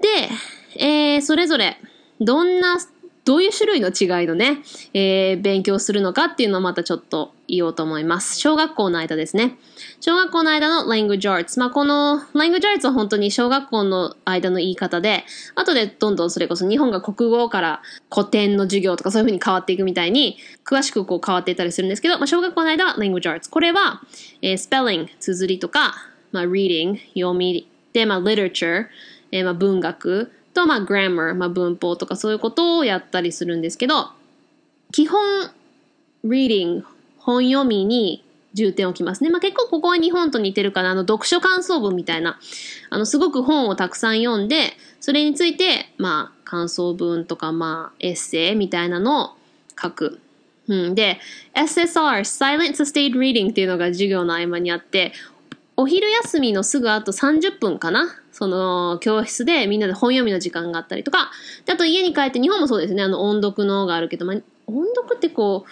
[0.00, 0.30] で、
[0.76, 1.78] えー、それぞれ、
[2.20, 2.78] どんな、
[3.24, 4.58] どういう種類の違いのね、
[4.92, 8.38] えー、勉強するのかっていうのをまたちょっと言おうと思います。
[8.38, 9.56] 小学校の間ですね。
[10.00, 11.58] 小学校の間の language arts。
[11.58, 17.82] まあ、この language arts は本当に小学校の間の言い方で、後でどんどんそれこそ日本が国語から
[18.14, 23.48] 古典の授業とかそういう風に変わっていくみたいに、詳しくこう変わっていたりするんですけど、まあ、小学校の間は language arts。
[23.48, 24.02] これは、
[24.42, 25.94] えー、spelling、綴りとか、
[26.32, 28.86] まあ、reading、読みで、まあ、literature、
[29.32, 34.10] えー、まあ文学と、まあ、grammar、まあ、文法とかそういうことをやったりするんですけど、
[34.92, 35.20] 基本、
[36.24, 36.82] reading、
[37.18, 39.30] 本読みに重点を置きますね。
[39.30, 40.90] まあ、結構ここは日本と似てるかな。
[40.90, 42.38] あの、読書感想文みたいな。
[42.90, 49.36] あの、すごく本をたくさん読んで、それについて、まあ、感想文とか、まあ、エッセイみたいなのを、
[49.80, 50.20] 書く。
[50.66, 51.20] うん、で、
[51.54, 55.12] SSR、Silent Sustained Reading っていうのが授業の合間にあって、
[55.76, 58.06] お昼休みのすぐ後30分かな？
[58.32, 61.30] その、教室でみんなで本読みの時間があったりとか、
[61.70, 65.70] あと家に帰って日本もそうですね、あの、音読のがあるけど、まあ、音読ってこう、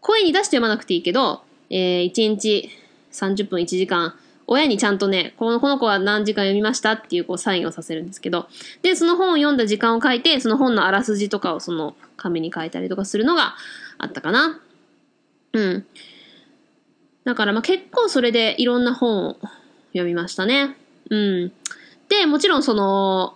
[0.00, 2.70] 声に出して読まなくていいけど、えー、1日
[3.12, 4.14] 30分1時間、
[4.46, 8.48] 親にちゃんとね、このこの子は何時間読みましたっていうこうサインをさせるんですけど、
[8.82, 13.56] で、その本を読んだ時間を書いて、その本のあらすじとかをその紙に書いたりとかするのが
[13.98, 14.60] あったかな。
[15.52, 15.86] うん。
[17.28, 19.36] だからまあ結構それでいろんな本を
[19.92, 20.78] 読みましたね。
[21.10, 21.52] うん。
[22.08, 23.34] で、もちろんその、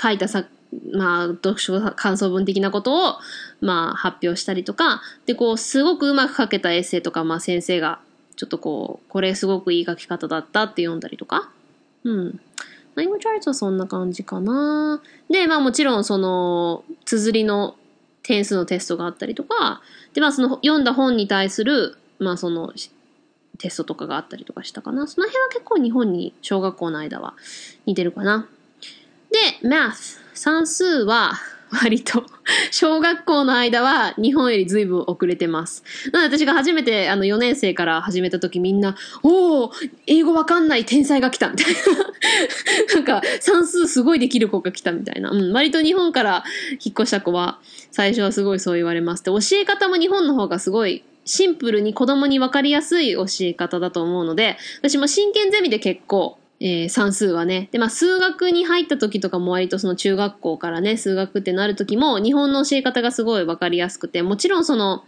[0.00, 0.44] 書いたさ、
[0.92, 3.18] まあ、読書感想文的なことを、
[3.60, 8.00] まあ、発表したりとか、で、こう、すごくうまく書けたエッセイとか、まあ、先生が、
[8.34, 11.48] ちょっとこう、これすごくいい書き方だったって読んだりとか。
[12.02, 12.40] うん。
[12.96, 15.00] Language Arts はそんな感じかな。
[15.30, 17.76] で、まあもちろんその、綴りの
[18.22, 19.80] 点数のテストがあったりとか、
[20.14, 22.72] で、まあその読んだ本に対する、まあその、
[23.58, 25.06] テストとかがあったりとかしたかな。
[25.06, 27.34] その辺は結構日本に小学校の間は
[27.86, 28.48] 似てるかな。
[29.30, 30.20] で、math。
[30.34, 31.34] 算数は
[31.72, 32.26] 割と
[32.70, 35.82] 小学校の間は日本より随分遅れてます。
[36.12, 39.72] なので私が初めてあの4年生から始めた時みんな、おお
[40.06, 41.80] 英語わかんない天才が来たみたいな。
[42.94, 45.30] なんか算数すごいできる子が来たみたいな。
[45.30, 47.58] うん、割と日本から引っ越した子は
[47.90, 49.24] 最初はすごいそう言われます。
[49.24, 57.68] で、教え方も日本の方がすごいシンプルに子供に分かりやすい教え方だと思うので、私も真剣ゼミで結構、えー、算数はね。
[57.72, 65.04] で、まあ、数学に入った時とかも割とその中学校からね、数学ってなる時も、日本の教え方がすごい分かりやすくて、もちろんその、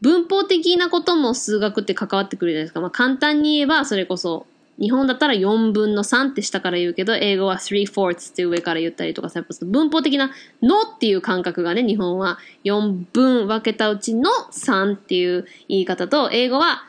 [0.00, 2.80] 文法的なことも数学って関わってくるじゃないですか。
[2.80, 4.46] まあ、簡単に言えば、それこそ、
[4.78, 10.30] 日本だったら4分の3って下から言うけど、英語は3 fourths って上から言ったりとかさ、文法的な
[10.62, 16.86] のっていう感覚がね、日本は4分分けたうちの3っていう言い方と、英語は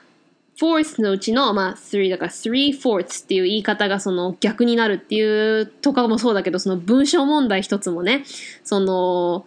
[0.62, 8.24] fourth のうちの、まあ、3だから3 fourths っていう言い方がその逆になるっていうとかもそうだけど、その文章問題一つもね、
[8.64, 9.46] その、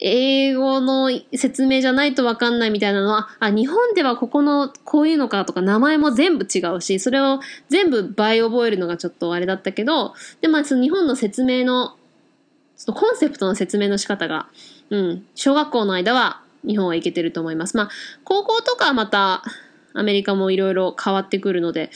[0.00, 11.96] 英語の説明じゃないとわかんないみたいなのは、あ、日本ではここのこういうのかとか名前も全部違うし、それを全部倍覚えるのがちょっとあれだったけど、で、まあその日本の説明の、
[12.76, 14.48] そのコンセプトの説明の仕方が、
[14.90, 17.76] うん、小学校の間は日本はいけてると思います。
[17.76, 17.90] まあ、
[18.24, 19.42] 高校とかはまた、
[19.96, 21.90] アメリカもいろいろ変わってくるので、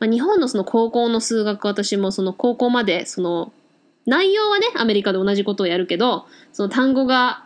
[0.00, 3.52] まあ、日本のその高校の数学、私もその高校まで、その、
[4.06, 7.43] 内容はね、アメリカで同じことをやるけど、その単語が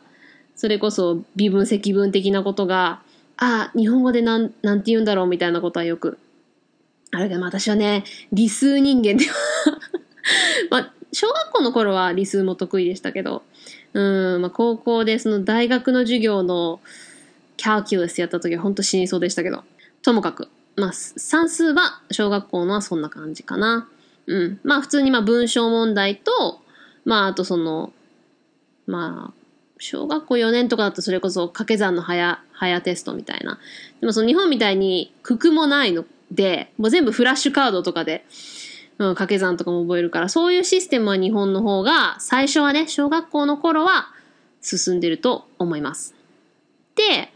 [0.59, 3.01] それこそ微分積分的なことが、
[3.37, 6.19] あ、日本語でなん、なんて言うんだろうみたいなことはよく
[7.13, 9.35] あるけど、私はね、理数人間では
[10.69, 13.45] まあ、小学校の頃は理数も得意でしたけど、
[13.93, 16.81] うん、まあ、高校でその大学の授業の
[17.57, 19.63] キャーキュラスやった時は本当死にそうでしたけど、
[20.03, 23.89] ともかく、まあ、算数は小学校のはそんな感じかな。
[24.27, 24.61] うん。
[24.65, 26.61] まあ、普通にまあ文章問題と、
[27.05, 27.93] まあ、あとその、
[28.89, 29.38] まあ、
[29.79, 33.59] 小学校4年とかだとそれこそ掛け算の早、早テストみたいな。
[34.01, 38.25] でもその日本みたいに九九もないので、もう全部フラッシュカードとかで、
[38.99, 44.09] うん、掛け算とかも覚えるから、そういうシステムは日本の方が、最初はね、小学校の頃は
[44.61, 46.15] 進んでると思います。
[46.95, 47.33] で、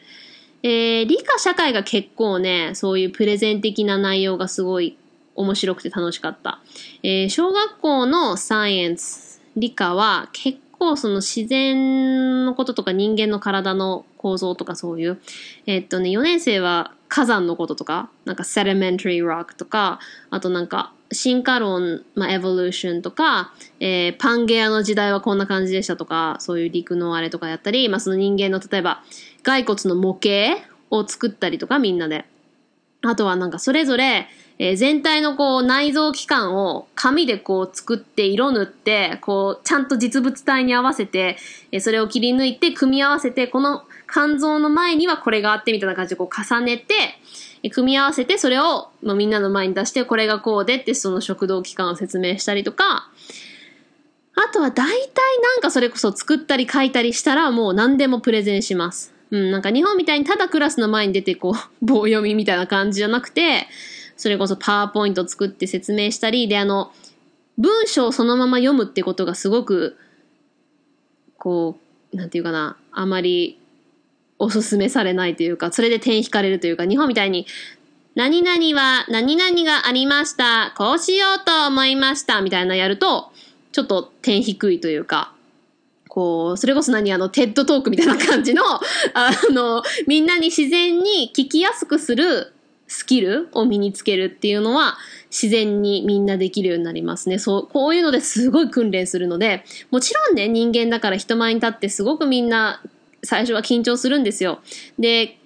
[0.65, 4.97] えー、理科社会が結構ね、そういうプレゼン的な内容がすごい
[5.35, 6.61] 面白くて楽しかった。
[7.03, 15.21] えー、小学校のサイエンス、理科は結構その自然のこととか人間の体の構造とかそういう、
[15.67, 29.05] えっとね、4年生は火山のこととか、なんか sedimentary rock とか、あとなんか進化論、まあ、エボリューションとか、えー、パンゲアの時代はこんな感じでしたとか、そういう陸のあれとかやったり、まあ、その人間の例えば
[29.45, 32.25] 骸骨の模型を作ったりとかみんなで。
[33.05, 34.29] あとはなんかそれぞれ、
[34.63, 41.37] えー、全体のこう内臓器官を紙でこう作って色塗って、こうちゃんと実物体に合わせて、
[41.73, 46.95] えー、それを切り抜いて組み合わせて、この肝臓の前にはこれがあってみたいな感じでこう重ねて、
[47.65, 53.11] え、組み合わせてそれを、まあ、みんなの前に出してこれがこうでってその食道器官を説明したりとか、
[54.37, 54.93] あとは大体
[55.43, 59.13] なんかそれこそ作ったり書いたりしたらもう何でもプレゼンします。
[59.33, 63.67] うん、なんか日本みたいにただクラスの前に出てこう棒読みみたいな感じじゃなくて、
[64.23, 66.93] それこそパワーポイント作って説明したり、で、あの、
[67.59, 69.97] 文章をそのまま読むってことがすごく、
[71.39, 71.77] こ
[72.13, 73.59] う、なんていうかな、あまり
[74.39, 77.49] おすすめされないというか、それで点引かれるというか、日本みたいに、
[78.15, 80.73] 何々は何々がありました。
[80.77, 82.43] こうしようと思いました。
[82.43, 83.33] みたいなやると、
[83.73, 85.35] ちょっと点低いというか、
[86.09, 88.63] こう、それこそ何あの、テッドトークみたいな感じの、
[89.15, 92.53] あの、みんなに自然に聞きやすくする
[92.93, 94.99] スキルを身につけるっていうのは、
[95.31, 97.39] 自然にみんなできるようになりますね。
[97.39, 102.83] そう、こういうのですごい訓練するので、もちろんね、人間だから人前に立ってすごくみんな
[103.25, 104.61] 最初は緊張するんですよ。
[104.99, 105.39] で、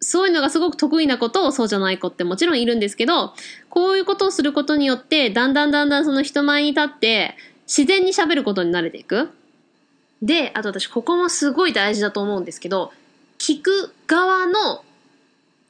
[0.00, 3.34] そういうのがすごく得意な子とをそうじゃない子ってもちろんいるんですけど、
[3.68, 9.30] こういうことをすることによって、だんだんだんだんその人前に立って、自然に喋ることに慣れていく。
[10.22, 12.92] で、あと私ここもすごい大事だと思うんですけど、
[13.38, 14.84] 聞く側の、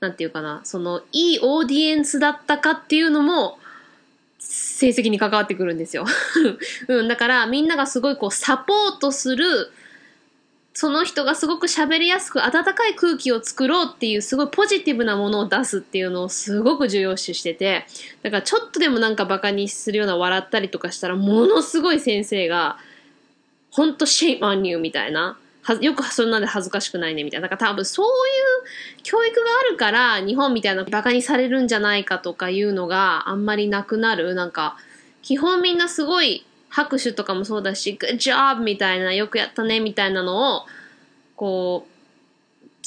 [0.06, 3.58] なんていうかな、その、いいオーディエンスだったかっていうのも、
[4.38, 6.06] 成績に関わってくるんですよ。
[6.86, 9.72] うん、だからみんながすごいこうサポートする
[10.74, 17.86] その人がすごく喋りやすく温かい空気を作ろうっていうすごいポジティブなものを出すっていうのをすごく重要視してて
[18.22, 22.76] だからちょっとでもなんかバカにするような笑ったりとかしたらものすごい先生が
[23.70, 25.38] ほんと shame on you みたいな
[25.74, 27.48] よくそんなんで恥ずかしくないねみたいな。
[27.48, 34.34] なんか多分そういう教育があるから日本みたいなバカにされるんじゃないかとかいうのがあんまりなくなる。
[34.34, 34.76] なんか
[35.22, 40.66] 基本みんなすごい拍手とかもそうだし、good job みたいな、よくやったねみたいなのを、
[41.34, 41.95] こう、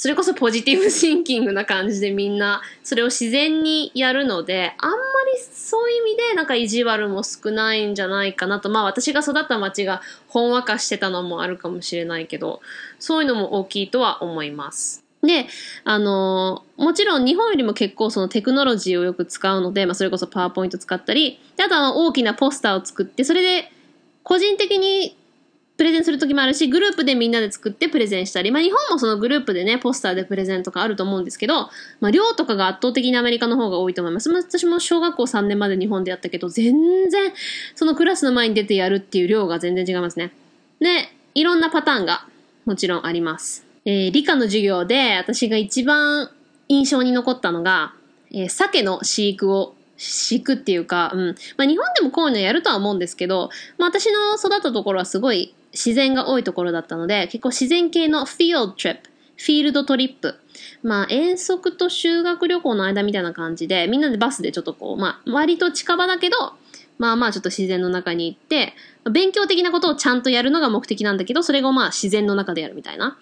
[0.00, 8.70] それこそポジティブ シンキングな感じでみんなそれを自然にやるので、あんまりそういう意味でなんか意地悪も少ないんじゃないかなと。
[8.70, 12.62] まあ私が育った町がほんわかしてたのもあるかもしれないけど、
[12.98, 15.04] そういうのも大きいとは思います。
[15.22, 15.48] で、
[15.84, 23.70] あのもちろん日本よりも結構そのテクノロジーをよく使うので、まあそれこそパワーポイント使ったり、であとは大きなポスターを作って、それで
[24.22, 25.14] 個人的に
[25.80, 31.70] プレゼンする時もあるし、グループでみんなで作ってプレゼンしたり、まあ日本もそのグループでね、ポスターでプレゼンとかあると思うんですけど、
[32.00, 34.28] まあ量とかが圧倒的にアメリカの方が多いと思います。
[34.28, 37.32] 私も小学校3年まで日本でやったけど、全然
[37.74, 40.32] そのクラスの前に出てやるっていう量が全然違いますね。
[40.80, 42.26] で、いろんなパターンが
[42.66, 43.64] もちろんあります。
[43.86, 46.28] えー、理科の授業で私が一番
[46.68, 47.94] 印象に残ったのが、
[48.30, 51.34] えー、鮭の飼育を敷くっていうか、うん。
[51.56, 60.34] まあ日本でもこういうのやるとは思うんですけど、まあ私の育ったところはすごい自然が多いところだったので、結構自然系のフィールドトリップ、フィールドトリップ。
[60.82, 66.36] まあ遠足と修学旅行の間みたいな感じで、みんなでバスでちょっとこう、まあ割と近場だけど、
[66.98, 68.74] まあまあちょっと自然の中に行って、
[69.10, 73.18] 勉強的なことをちゃんとやるのが目的なんだけど、それをまあ自然の中でやるみたいな。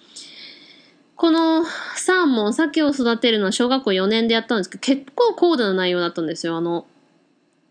[1.14, 1.64] この
[1.96, 6.56] サーモン、鮭を育てるのは小学校4年でやったんですけど、結構高度な内容だったんですよ。
[6.56, 6.86] あの、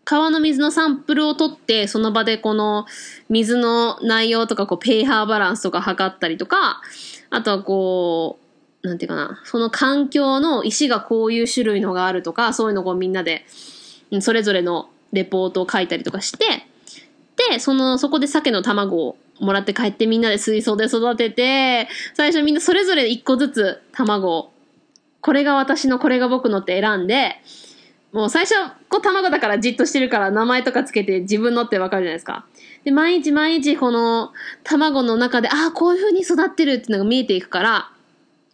[0.08, 2.86] 川の水のサンプルを取って、その場でこの
[3.28, 6.80] 水の内容とか、こう、ペーハーバランスとか測ったりとか、
[7.28, 8.38] あとはこ
[8.82, 13.44] う、なんていうかな、その環境の石がこういう種類のがあるとか、そういうのをこうみんなで、
[14.20, 16.66] それぞれのレポートを書いたりとかして、
[17.50, 24.52] で、その、そこで鮭の卵をもらって帰ってみんなで水槽で育てて、最初みんなそれぞれ一個ずつ卵を、
[25.20, 27.42] これが私の、これが僕のって選んで、
[28.12, 28.54] もう最初
[28.88, 32.46] こう卵だからじっとしてるから名前とかつけて自分のってわかるじゃないですか。
[32.84, 34.32] で、毎日毎日この
[34.64, 37.90] 卵の中で、ああ、こういう風に育ってるっていうのが見えていくから、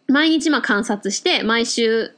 [0.08, 2.12] 毎日まあ観察して、毎週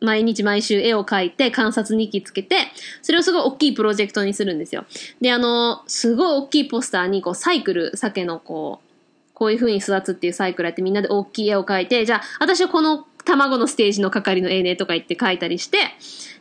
[0.00, 2.56] 毎日毎週絵を描いて観察日記つけて、
[3.02, 4.84] それをすごい大きいプロジェクトにするんですよ。
[5.20, 15.78] で、あの、すごい大きいポスターにこうサイクル、鮭のこう、こういう風に育つっていうサイクルやってみんなで大きい絵を描いて、じゃあ私はこの卵のステージの係の絵ねとか言って描いたりして、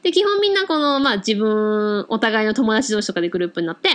[0.04, 3.90] で、基本みんなこの、まあ自分、お互いの友達同士とかでグループになって、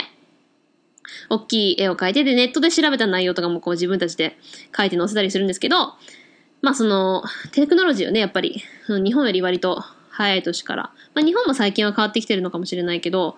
[1.29, 4.37] 大きい絵を描いて、で、ネットで調べた内容とかもこう自分たちで
[4.77, 5.95] 書いて載せたりするんですけど、
[6.63, 7.23] まあその、
[7.53, 10.83] テクノロジーをね、やっぱり、日本より割と早い年から、
[11.15, 13.37] まあ日本も最近は変わってきてるのかもしれないけど、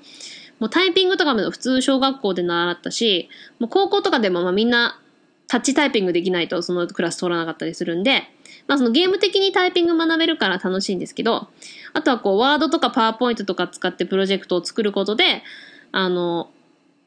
[0.59, 3.29] もうタイピングとかも普通小学校で習ったし、
[3.59, 5.01] もう高校とかでもまあみんな
[5.49, 8.23] タッチタイピングできないとそのクラス通らなかったりするんで、
[8.67, 11.49] まあそのゲーム的にタイピング学べるから楽しいんですけど、
[11.93, 15.43] あとはこうワードとかパワーポイントとか使ってプロジェクトを作ることで、
[15.93, 16.51] あの、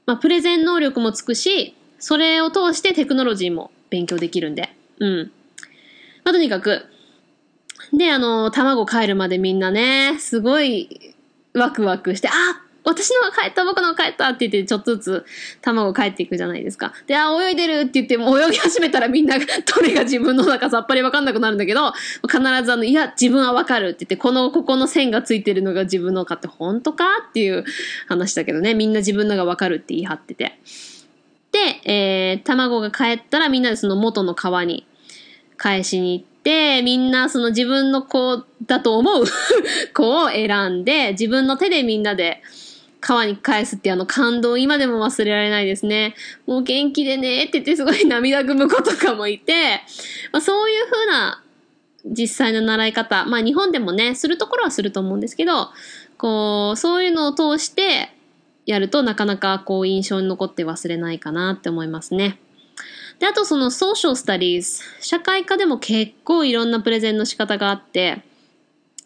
[0.06, 5.32] まあプレゼン能力もつくし、それを通してテクノロジーも勉強できるんで、うん。
[6.24, 6.86] まあ、とにかく、
[7.94, 11.16] で、あの、卵帰るまでみんなね、すごい
[11.54, 12.32] ワクワクして、あ
[12.90, 15.26] 私のが帰った僕のが帰ったって言って、ちょっとずつ
[15.62, 16.94] 卵帰っていくじゃないですか。
[17.08, 19.46] で、あ、泳いでるって言って、も泳ぎ始めたらみんな、ど
[19.82, 21.92] れが自分のだかさっぱりわかんなくなるんだけど、
[22.28, 27.64] 必ずあの、いや、自分はわかるって言って、この、ここの線がついてるのが自分のかって本当かっていう
[28.08, 30.60] 話だけどね、みんな自分のがわかるって言い張ってて。
[31.52, 31.60] で、
[31.92, 34.86] えー、卵が帰ったらみんなでその元の川に
[35.58, 39.26] 返しに行って、みんなその自分の子だと思う
[39.94, 42.42] 子を選んで、自分の手でみんなで、
[43.00, 46.16] 川に返すっていうあの感動、今でも忘れられないですね。
[46.46, 49.82] もう元気でねって言ってすごい涙ぐむ子とかもいて、
[50.32, 51.44] まあ、そういう風な
[52.06, 55.70] 実際の習い方、まあ日本でもね、するところはすると思うんですけど、
[56.18, 58.12] こう、そういうのを通して
[58.66, 62.40] やるとなかなかこう印象に残って忘れないかなって思いますね。
[63.20, 68.24] で、あとそのソーシャルスタディーズ、社会科でも結構いろんなプレゼンの仕方があって、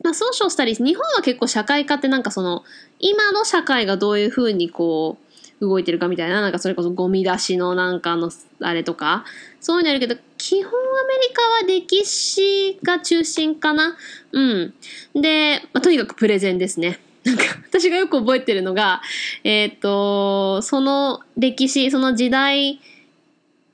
[0.03, 2.63] まあ、ソーシャルスタディーズ、日本は結構社会科ってなんかその、
[2.99, 5.23] 今の社会がどういうふうにこう、
[5.61, 8.29] 動いてるかみたいな、なんかそれこそゴミ出しのなんかの、
[8.61, 9.25] あれとか、
[9.61, 13.95] そういうのやるけど、基本アメリカは歴史が中心かな。
[14.33, 14.73] うん。
[15.15, 16.99] で、まあ、とにかくプレゼンですね。
[17.23, 19.01] なんか、私がよく覚えてるのが、
[19.45, 22.81] えっ、ー、と、その歴史、その時代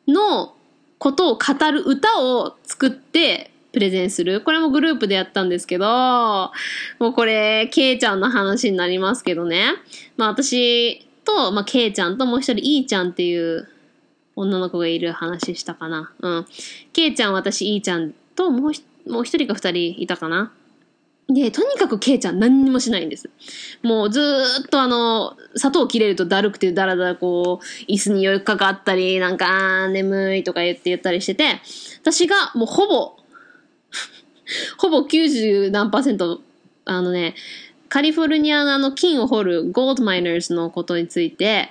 [0.07, 0.53] の
[0.99, 4.41] ことを語る歌を作ってプレゼンする。
[4.41, 6.51] これもグループでやったんですけど、も
[7.09, 9.65] うこれ、ケイちゃんの話になりますけどね。
[10.17, 13.67] まあ私と、まあケイちゃんともう一人イーちゃんっていう
[14.35, 16.11] 女の子がいる話したかな。
[16.19, 16.45] うん。
[16.93, 18.71] ケイちゃん、私、イーちゃんともう
[19.09, 20.51] もう一人か二人いたかな。
[21.27, 23.29] で、とにかくケイちゃん何にもしないんです。
[23.83, 31.61] もうずーっとあの、砂糖切れるとだるくてだらだらこう、椅子に寄りかかったり、なんか、眠いとか言って言ったりしてて、
[32.01, 33.18] 私がもうほぼ、
[34.77, 36.41] ほぼ90何パーセント、
[36.85, 37.35] あのね、
[37.89, 41.69] カリフォルニアのあの金を掘るゴールドマイナーズのことについて、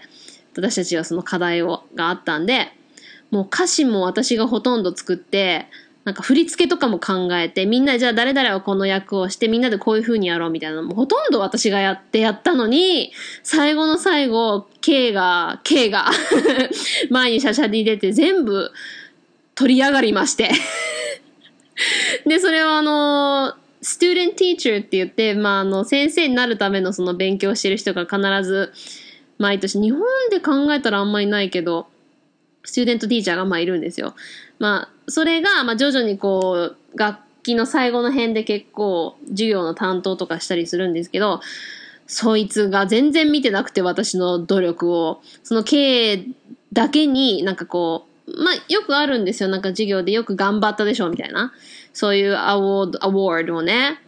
[0.56, 2.72] 私たちはその課題をがあったんで、
[3.30, 5.66] もう歌詞も私がほとんど作って、
[6.04, 13.12] なんか振り付けとかも考えて、みんなじゃあ誰々はこの役をして、みんなでこういう風にやろうみたいなのもほとんど私がやってやったのに、
[13.42, 16.10] 最後の最後、K が、K が
[17.10, 18.70] 前にシャシャに出て全部
[19.54, 20.50] 取り上がりまして。
[22.26, 28.72] で、それはあの、ス t ーデン t teacher って言って、まあ、あの、先生になるためのその勉強してる人が必ず、
[29.38, 31.86] 毎年、日本で考えたらあんまりないけど、
[32.64, 34.14] スチューデントティーチャーがまあいるんですよ。
[34.58, 41.40] まあ、それが、まあ徐々にこう、楽器の最後の辺で結構授業の担当とかしたりするんですけど、
[42.06, 46.24] そいつが全然見てなくて私の努力を、その経営
[46.72, 49.48] だけになんかこう、まあよくあるんですよ。
[49.48, 51.52] なんか授業でよく頑張ったでしょみたいな。
[51.92, 54.00] そういうアワード、アワードをね、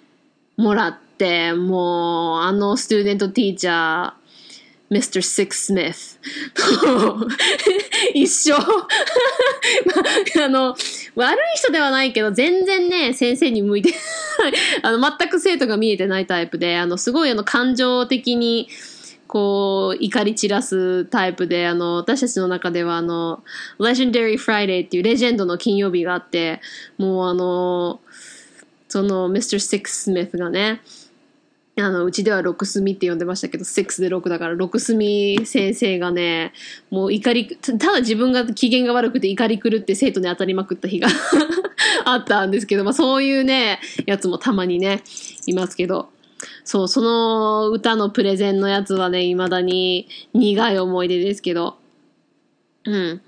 [0.57, 4.12] もらって、もう、あのスチューデントティーチャー、
[4.91, 5.21] Mr.
[5.23, 6.18] Six Smith
[8.12, 8.55] 一生
[10.45, 10.77] あの、
[11.14, 13.95] 悪い人ではないけど、全然ね、先生に向いて
[14.83, 18.68] あの、全く生徒が見えてないタイプで、あの、すごいあの、感情的に、
[19.31, 23.45] こう、怒り散らすタイプで、あの、私たちの中では、あの、
[23.78, 26.61] Legendary Friday っていうレジェンドの金曜日があって、
[26.99, 28.01] もうあの、
[28.89, 29.61] その、Mr.
[29.61, 30.81] Six Smith がね、
[31.76, 36.53] あの、うちでは六隅って呼んでましたけど、セックスで6だから、六隅先生がね、
[36.91, 41.07] もう怒り、ただ自分が機嫌が悪くて怒り狂って生徒に当たりまくった日が
[42.05, 45.05] あったんですけど、まあそういうね、やつもたまにね、
[45.47, 46.09] いますけど、
[46.64, 51.76] そう、その歌のプレゼンのやつはね、未だに苦い思い出ですけど、
[52.84, 53.20] うん。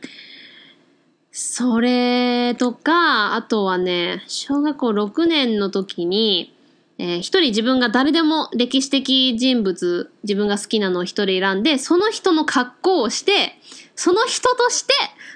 [1.31, 6.55] それとか、あとはね、小学校6年の時に、
[6.99, 13.59] えー、一人自分が誰でも歴史的人物、自分が好きなのを一人選んで、その人の格好をして、
[13.97, 14.93] その人として、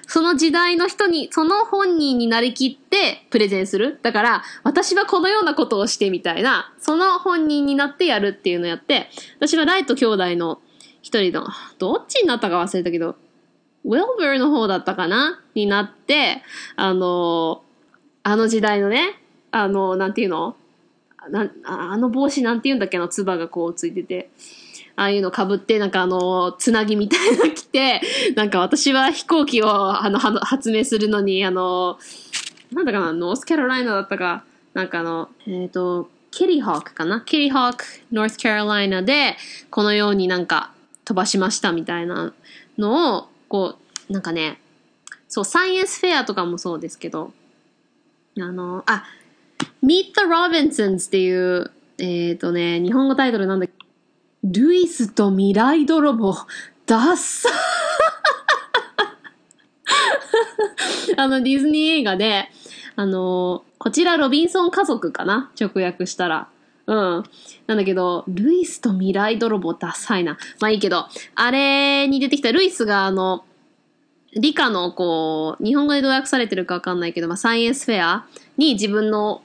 [0.07, 3.99] その時代の人に、その本人になりきってプレゼンする。
[4.01, 10.61] だから、私はこのようなことをしてみたいな、その本人になってやるっていうのをやって、私はライト兄弟の
[11.01, 11.47] 一人の、
[11.77, 13.15] どっちになったか忘れたけど、
[13.85, 15.41] ウェルバーの方だったかな？
[15.55, 16.41] になって、
[16.75, 17.63] あの、
[18.23, 19.19] あの時代のね、
[19.51, 20.55] あの、なんていうの？
[21.29, 24.29] なあの帽子なんて言うんだっけな、つばがこうついてて。
[24.99, 28.01] ああいうの被って、なんかあの、つなぎみたいなて、
[28.35, 31.99] なんか私は飛行機をあの発明するのに、あの、
[32.71, 37.21] なんだかな、ノースカロライナだったか、なんかあの、えっ、ー、と、ケリーホークかな？
[37.21, 39.37] ケリーホーク、ノースカロライナで、
[39.69, 40.71] このようになんか
[41.05, 42.33] 飛ばしましたみたいな
[42.77, 43.75] のを、こ
[44.09, 44.59] う、なんかね、
[45.27, 47.31] そう、サイエンスフェアとかもそうですけど、
[48.39, 49.03] あの、あ、
[49.83, 53.73] Meet the Robinsons っていう、えっ、ー、とね、日本語タイトルなんだっけ
[54.43, 56.35] ルイスと未来泥棒。
[56.87, 57.49] ダッサ
[61.17, 62.49] あの、ディズニー映画で、
[62.95, 65.51] あの、こちらロビンソン家族かな？
[65.59, 66.47] 直訳したら。
[66.87, 67.23] うん。
[67.67, 70.37] なんだけど、ルイスと未来泥棒ダサいな。
[70.61, 73.43] まあいいけど、あれに出てきたルイスがあの、
[74.33, 78.25] 理科のこう、日本語でどう訳されてるかわかんないけど、まあサイエンスフェア
[78.57, 79.41] に自分の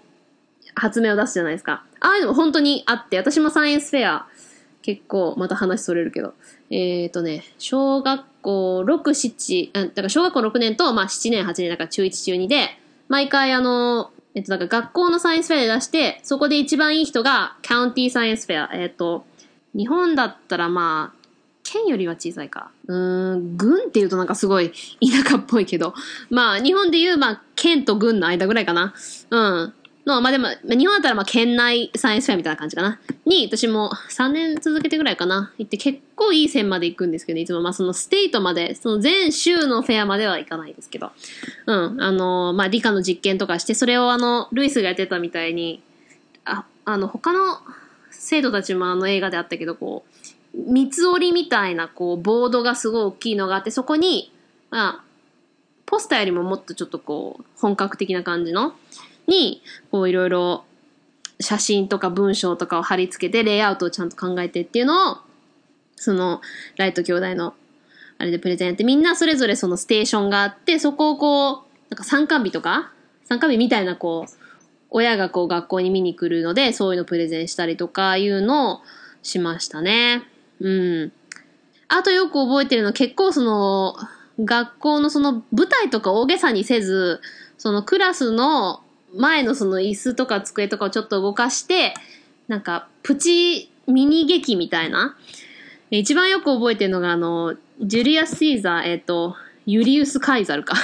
[0.77, 1.85] 発明を出すじゃないですか。
[1.99, 4.27] ああいうのも本当にあって、私もサイエンスフェア
[4.83, 6.35] 結構、また話それるけど。
[6.71, 12.71] えっ、ー、とね、小学校6、7、あだから小学校6年と、まあ7年、8年、だから中1、中2で、
[13.09, 18.71] 毎回あの、えっと、だか学校の science fair で出して、そこで一番いい人が、 county science fair。
[18.75, 19.25] えっと、
[19.75, 21.23] 日本だったらまあ、
[21.65, 22.71] 県よりは小さいか。
[22.87, 25.95] うーん、郡って言うとなんかすごい田舎っぽいけど。
[26.31, 28.95] まあ、日本で言う、まあ、県と郡の間ぐらいかな。
[29.31, 29.75] うん。
[30.05, 32.99] の、まあでも、日本だったらま県内 science fair みたいな感じかな。
[33.25, 35.53] に、私も3年続けてぐらいかな。
[35.59, 41.13] 行って結構いい線まで行くんですけど、いつもまその state まで、その全州のフェアまでは行かないですけど。
[41.67, 42.03] うん。
[42.03, 45.83] あの、まあ理科の実験とかして、それをあの、ルイスがやってたみたいに、
[46.45, 47.61] あ、あの、他の
[48.11, 54.33] 生徒たちもあの映画であったけど、こう、三つ折りみたいな、こう、ボードがすごい大きいのがあって、そこに、
[54.71, 55.05] まあ、
[55.87, 58.75] ポスターよりももっとちょっとこう、本格的な感じの、
[59.27, 60.65] に、こういろいろ
[61.41, 65.19] 写真とか文章とかを貼り付けて、レイアウトをちゃんと考えてっていうのを、
[65.97, 66.41] その、
[66.77, 67.55] ライト兄弟の、
[68.19, 71.57] あれでプレゼンやって、みんなそれぞれそのステーションがあって、そこをこう、
[71.91, 72.93] なんか参観日とか、
[73.25, 74.33] 参観日みたいなこう、
[74.91, 78.81] 親がこう学校に見に来るので、そういうのプレゼンしたりとかいうのを
[79.23, 80.23] しましたね。
[80.61, 81.13] うん。
[81.89, 83.97] あとよく覚えてるのは結構その、
[84.41, 87.21] 学校のその舞台とか大げさにせず、
[87.59, 88.83] そのクラスの
[89.15, 91.95] 前のその椅子とか机とかをちょっと動かして、
[92.49, 95.17] なんか、プチミニ劇みたいな。
[95.91, 99.37] 一番よく覚えてるのが、あの、ジュリアス・シーザー、えっ、ー、と、
[99.67, 100.75] ユリウス・カイザルか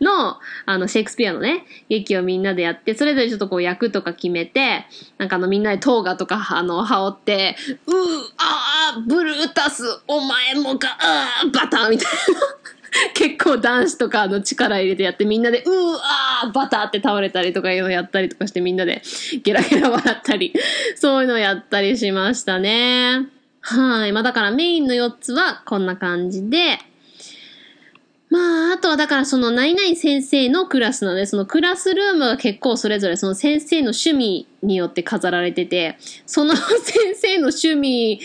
[0.00, 7.56] の、あの、シェイクスピアのね、劇をみんなでやって、それぞれちょっとこう役とか決めて、なんかあのみんなでトーガとか、あの、羽織って、
[7.86, 7.94] うー、
[8.38, 12.40] あー、ブルータス、お前もか、あー、バターみたいな
[13.14, 19.02] 結構男子とかの力入れてやってみんなで、うーあーバターって倒れたりとかいうのやったりとかしてみんなで
[19.42, 20.52] ゲラゲラ笑ったり、
[20.96, 23.26] そういうのやったりしましたね。
[23.60, 24.12] はい。
[24.12, 26.78] まあだからメインの4つはこんな感じで、
[28.30, 38.20] まあ、あとはだからその何々先生のクラスなので、そのクラスルームが結構それぞれその先生の趣味によって飾られてて、その先生の趣味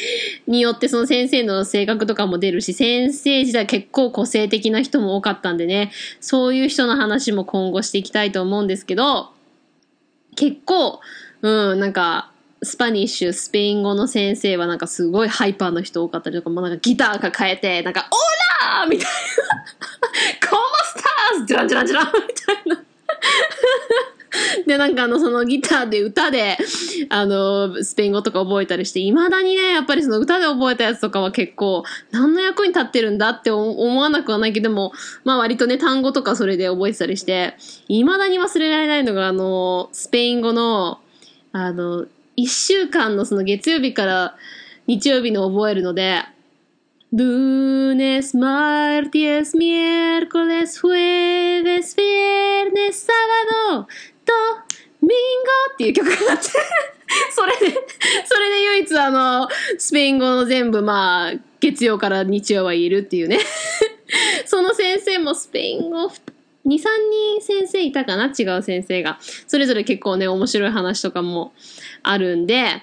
[0.47, 9.31] によってその先生の性格とかも出るし、先生自体結構個性的な人も多かったんでね、そういう人の話も今後していきたいと思うんですけど、
[10.35, 10.99] 結構、
[11.41, 19.94] うん、なんか、 Spanish、スペイン語の先生はなんかすごい hyper の人多かったりとか、もうなんかギター抱えて、なんか、 Hola みたいな。
[21.45, 22.83] ジランジランジラン みたいな。
[24.67, 26.57] で、なんかあの、そのギターで歌で、
[27.09, 34.91] あの、スペイン語とか覚えたりして、未だにね、やっぱりその歌で覚えたやつとかは結構、何の役に立ってるんだって思わなくはないけども、
[35.23, 37.55] まあ割とね、単語とかそれで覚えてたりして、
[37.87, 40.99] 未だに忘れられないのが、あの、スペイン語の、
[41.51, 44.35] あの、一週間のその月曜日から
[44.87, 46.23] 日曜日の覚えるので、
[47.15, 53.87] lunes, martes, miércoles, jueves, viernes, sábado,
[54.25, 55.09] domingo
[55.73, 56.49] っていう曲があって。
[57.31, 57.77] それで、
[58.25, 59.47] それで唯一あの、
[59.77, 63.39] スペイン語の全部まあ、月曜から日曜は言えるっていうね。
[64.45, 66.11] その先生もスペイン語2、
[66.65, 68.33] 3人先生いたかな？
[68.37, 69.19] 違う先生が。
[69.47, 71.53] それぞれ結構ね、面白い話とかも
[72.03, 72.81] あるんで、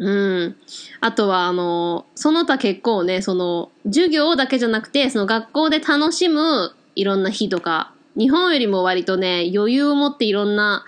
[0.00, 0.10] う
[0.46, 0.56] ん。
[1.00, 10.86] あとは、あの、その他結構ね、その、授業だけじゃなくて、その学校で楽しむいろんな日とか、日本よりも割とね、余裕を持っていろんな、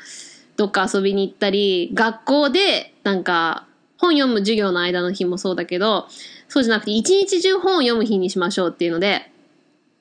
[0.56, 3.66] どっか遊びに行ったり、学校で、なんか、
[3.98, 6.08] 本読む授業の間の日もそうだけど、
[6.48, 9.30] そうじゃなくて、一日中本を読む日にしましょうっていうので、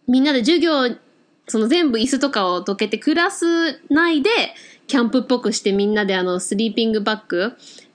[0.07, 0.95] みんなで授業、
[1.47, 4.29] その全部椅子とかをどけて、クラス内で、
[4.87, 7.53] キャンプっぽくしてみんなであの、スリーピングバッグ、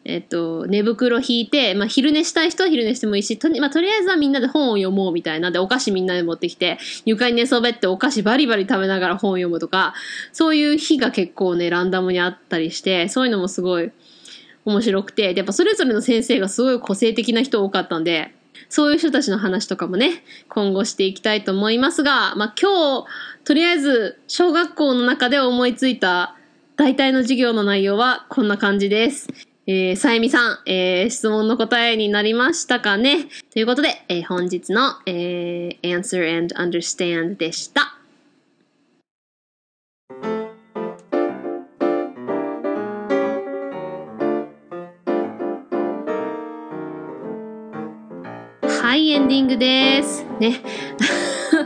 [0.09, 9.95] えっと、寝袋引いて、まあ、昼寝したい人は昼寝してもいいし、と,、まあ、とりあえずはみんなで本を読もうみたいなで、お菓子みんなで持ってきて、床に寝そべってお菓子バリバリ食べながら本を読むとか、
[10.33, 13.91] そういう日が結構ね、ランダムにあったりして、そういうのもすごい
[14.65, 18.33] 面白くて、やっぱそれぞれの先生がすごい個性的な人多かったんで、
[18.69, 23.07] そういう人たちの話とかもね、今後していきたいと思いますが、まあ、今日、
[23.45, 26.37] とりあえず、小学校の中で思いついた
[26.77, 29.56] 大体の授業の内容はこんな感じです。
[29.69, 33.27] えー、さゆみさん、えー、質問の答えになりましたかね？
[33.53, 37.99] ということで、えー、本日の、えー、Answer and Understand でした。
[48.69, 50.25] はい、エンディングです。
[50.39, 50.61] ね。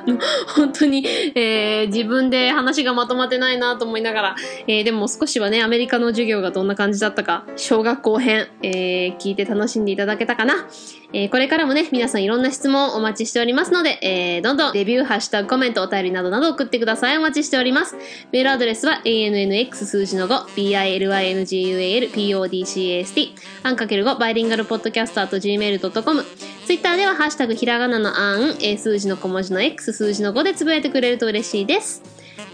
[0.55, 4.37] 本当に、えー、自分で話がまとまってないなと思いながら、
[4.67, 10.67] えー、でも少しはね、アメリカの授業がどんな感じだったか、小学校編、えー、聞いて楽しんでいただけたかな。
[11.13, 17.19] えー、これからもね、皆さんいろんな質問お待ちしておりますので、えー、どんどんレビュー、ハッシュタグ、コメント、お便りなどなど送ってください。
[17.19, 17.97] お待ちしております。
[18.33, 23.31] メールアドレスは ANNX 数字の5、BILINGUAL、PODCAST、
[23.65, 26.25] アンかける5、バイリンガルポッドキャスト gmail.com、
[26.71, 32.01] ツイッターではハッシュタグ、ひらがなのあん、英、数字の小文字の X、数字の5でつぶやいてくれると嬉しいです。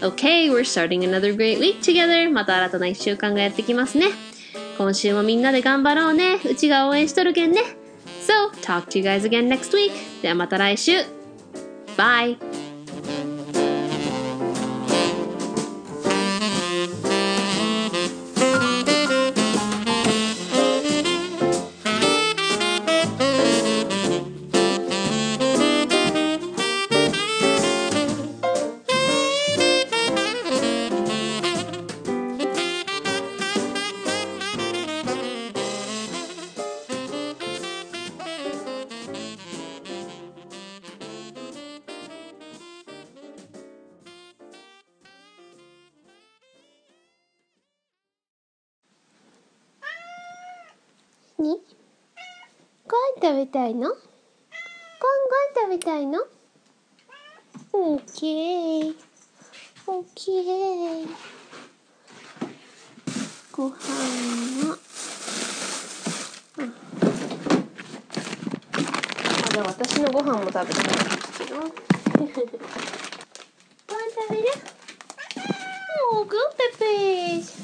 [0.01, 2.27] Okay, we're starting another great week together.
[2.31, 4.07] また新たな一週間がやってきますね。
[4.79, 6.39] 今週もみんなで頑張ろうね。
[6.49, 7.61] うちが応援しとるけんね。
[8.25, 9.91] So, talk to you guys again next week.
[10.23, 10.93] ではまた来週。
[11.95, 13.36] Bye!
[53.57, 56.19] たいのご飯ご飯食べたいの？
[57.73, 58.93] オッケー
[59.87, 61.07] オッケー。
[63.51, 63.73] ご飯
[64.69, 64.77] は、
[66.59, 66.71] うん、あ
[69.51, 71.73] じゃあ私のご飯も食べたいんですけどご飯
[72.29, 72.45] 食
[74.29, 74.43] べる？
[76.11, 77.57] おーグーペペー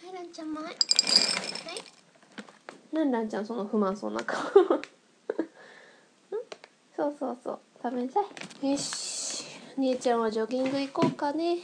[0.00, 0.74] Hi, ちゃんもはい
[2.92, 4.40] なんらんちゃんその不満そうな顔。
[6.96, 7.58] そうそうそう。
[7.82, 8.20] 食べなさ
[8.62, 8.70] い。
[8.70, 9.44] よし。
[9.76, 11.58] 姉ちゃんはジョギング行こうかね。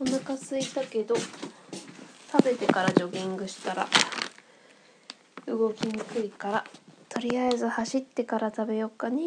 [0.00, 3.86] お腹すいたけど食べてからジョギングしたら
[5.46, 6.64] 動きにくいから
[7.08, 9.22] とりあえず走ってから食べようかね。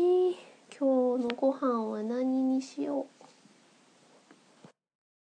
[0.78, 3.15] 今日のご飯は何にしよう。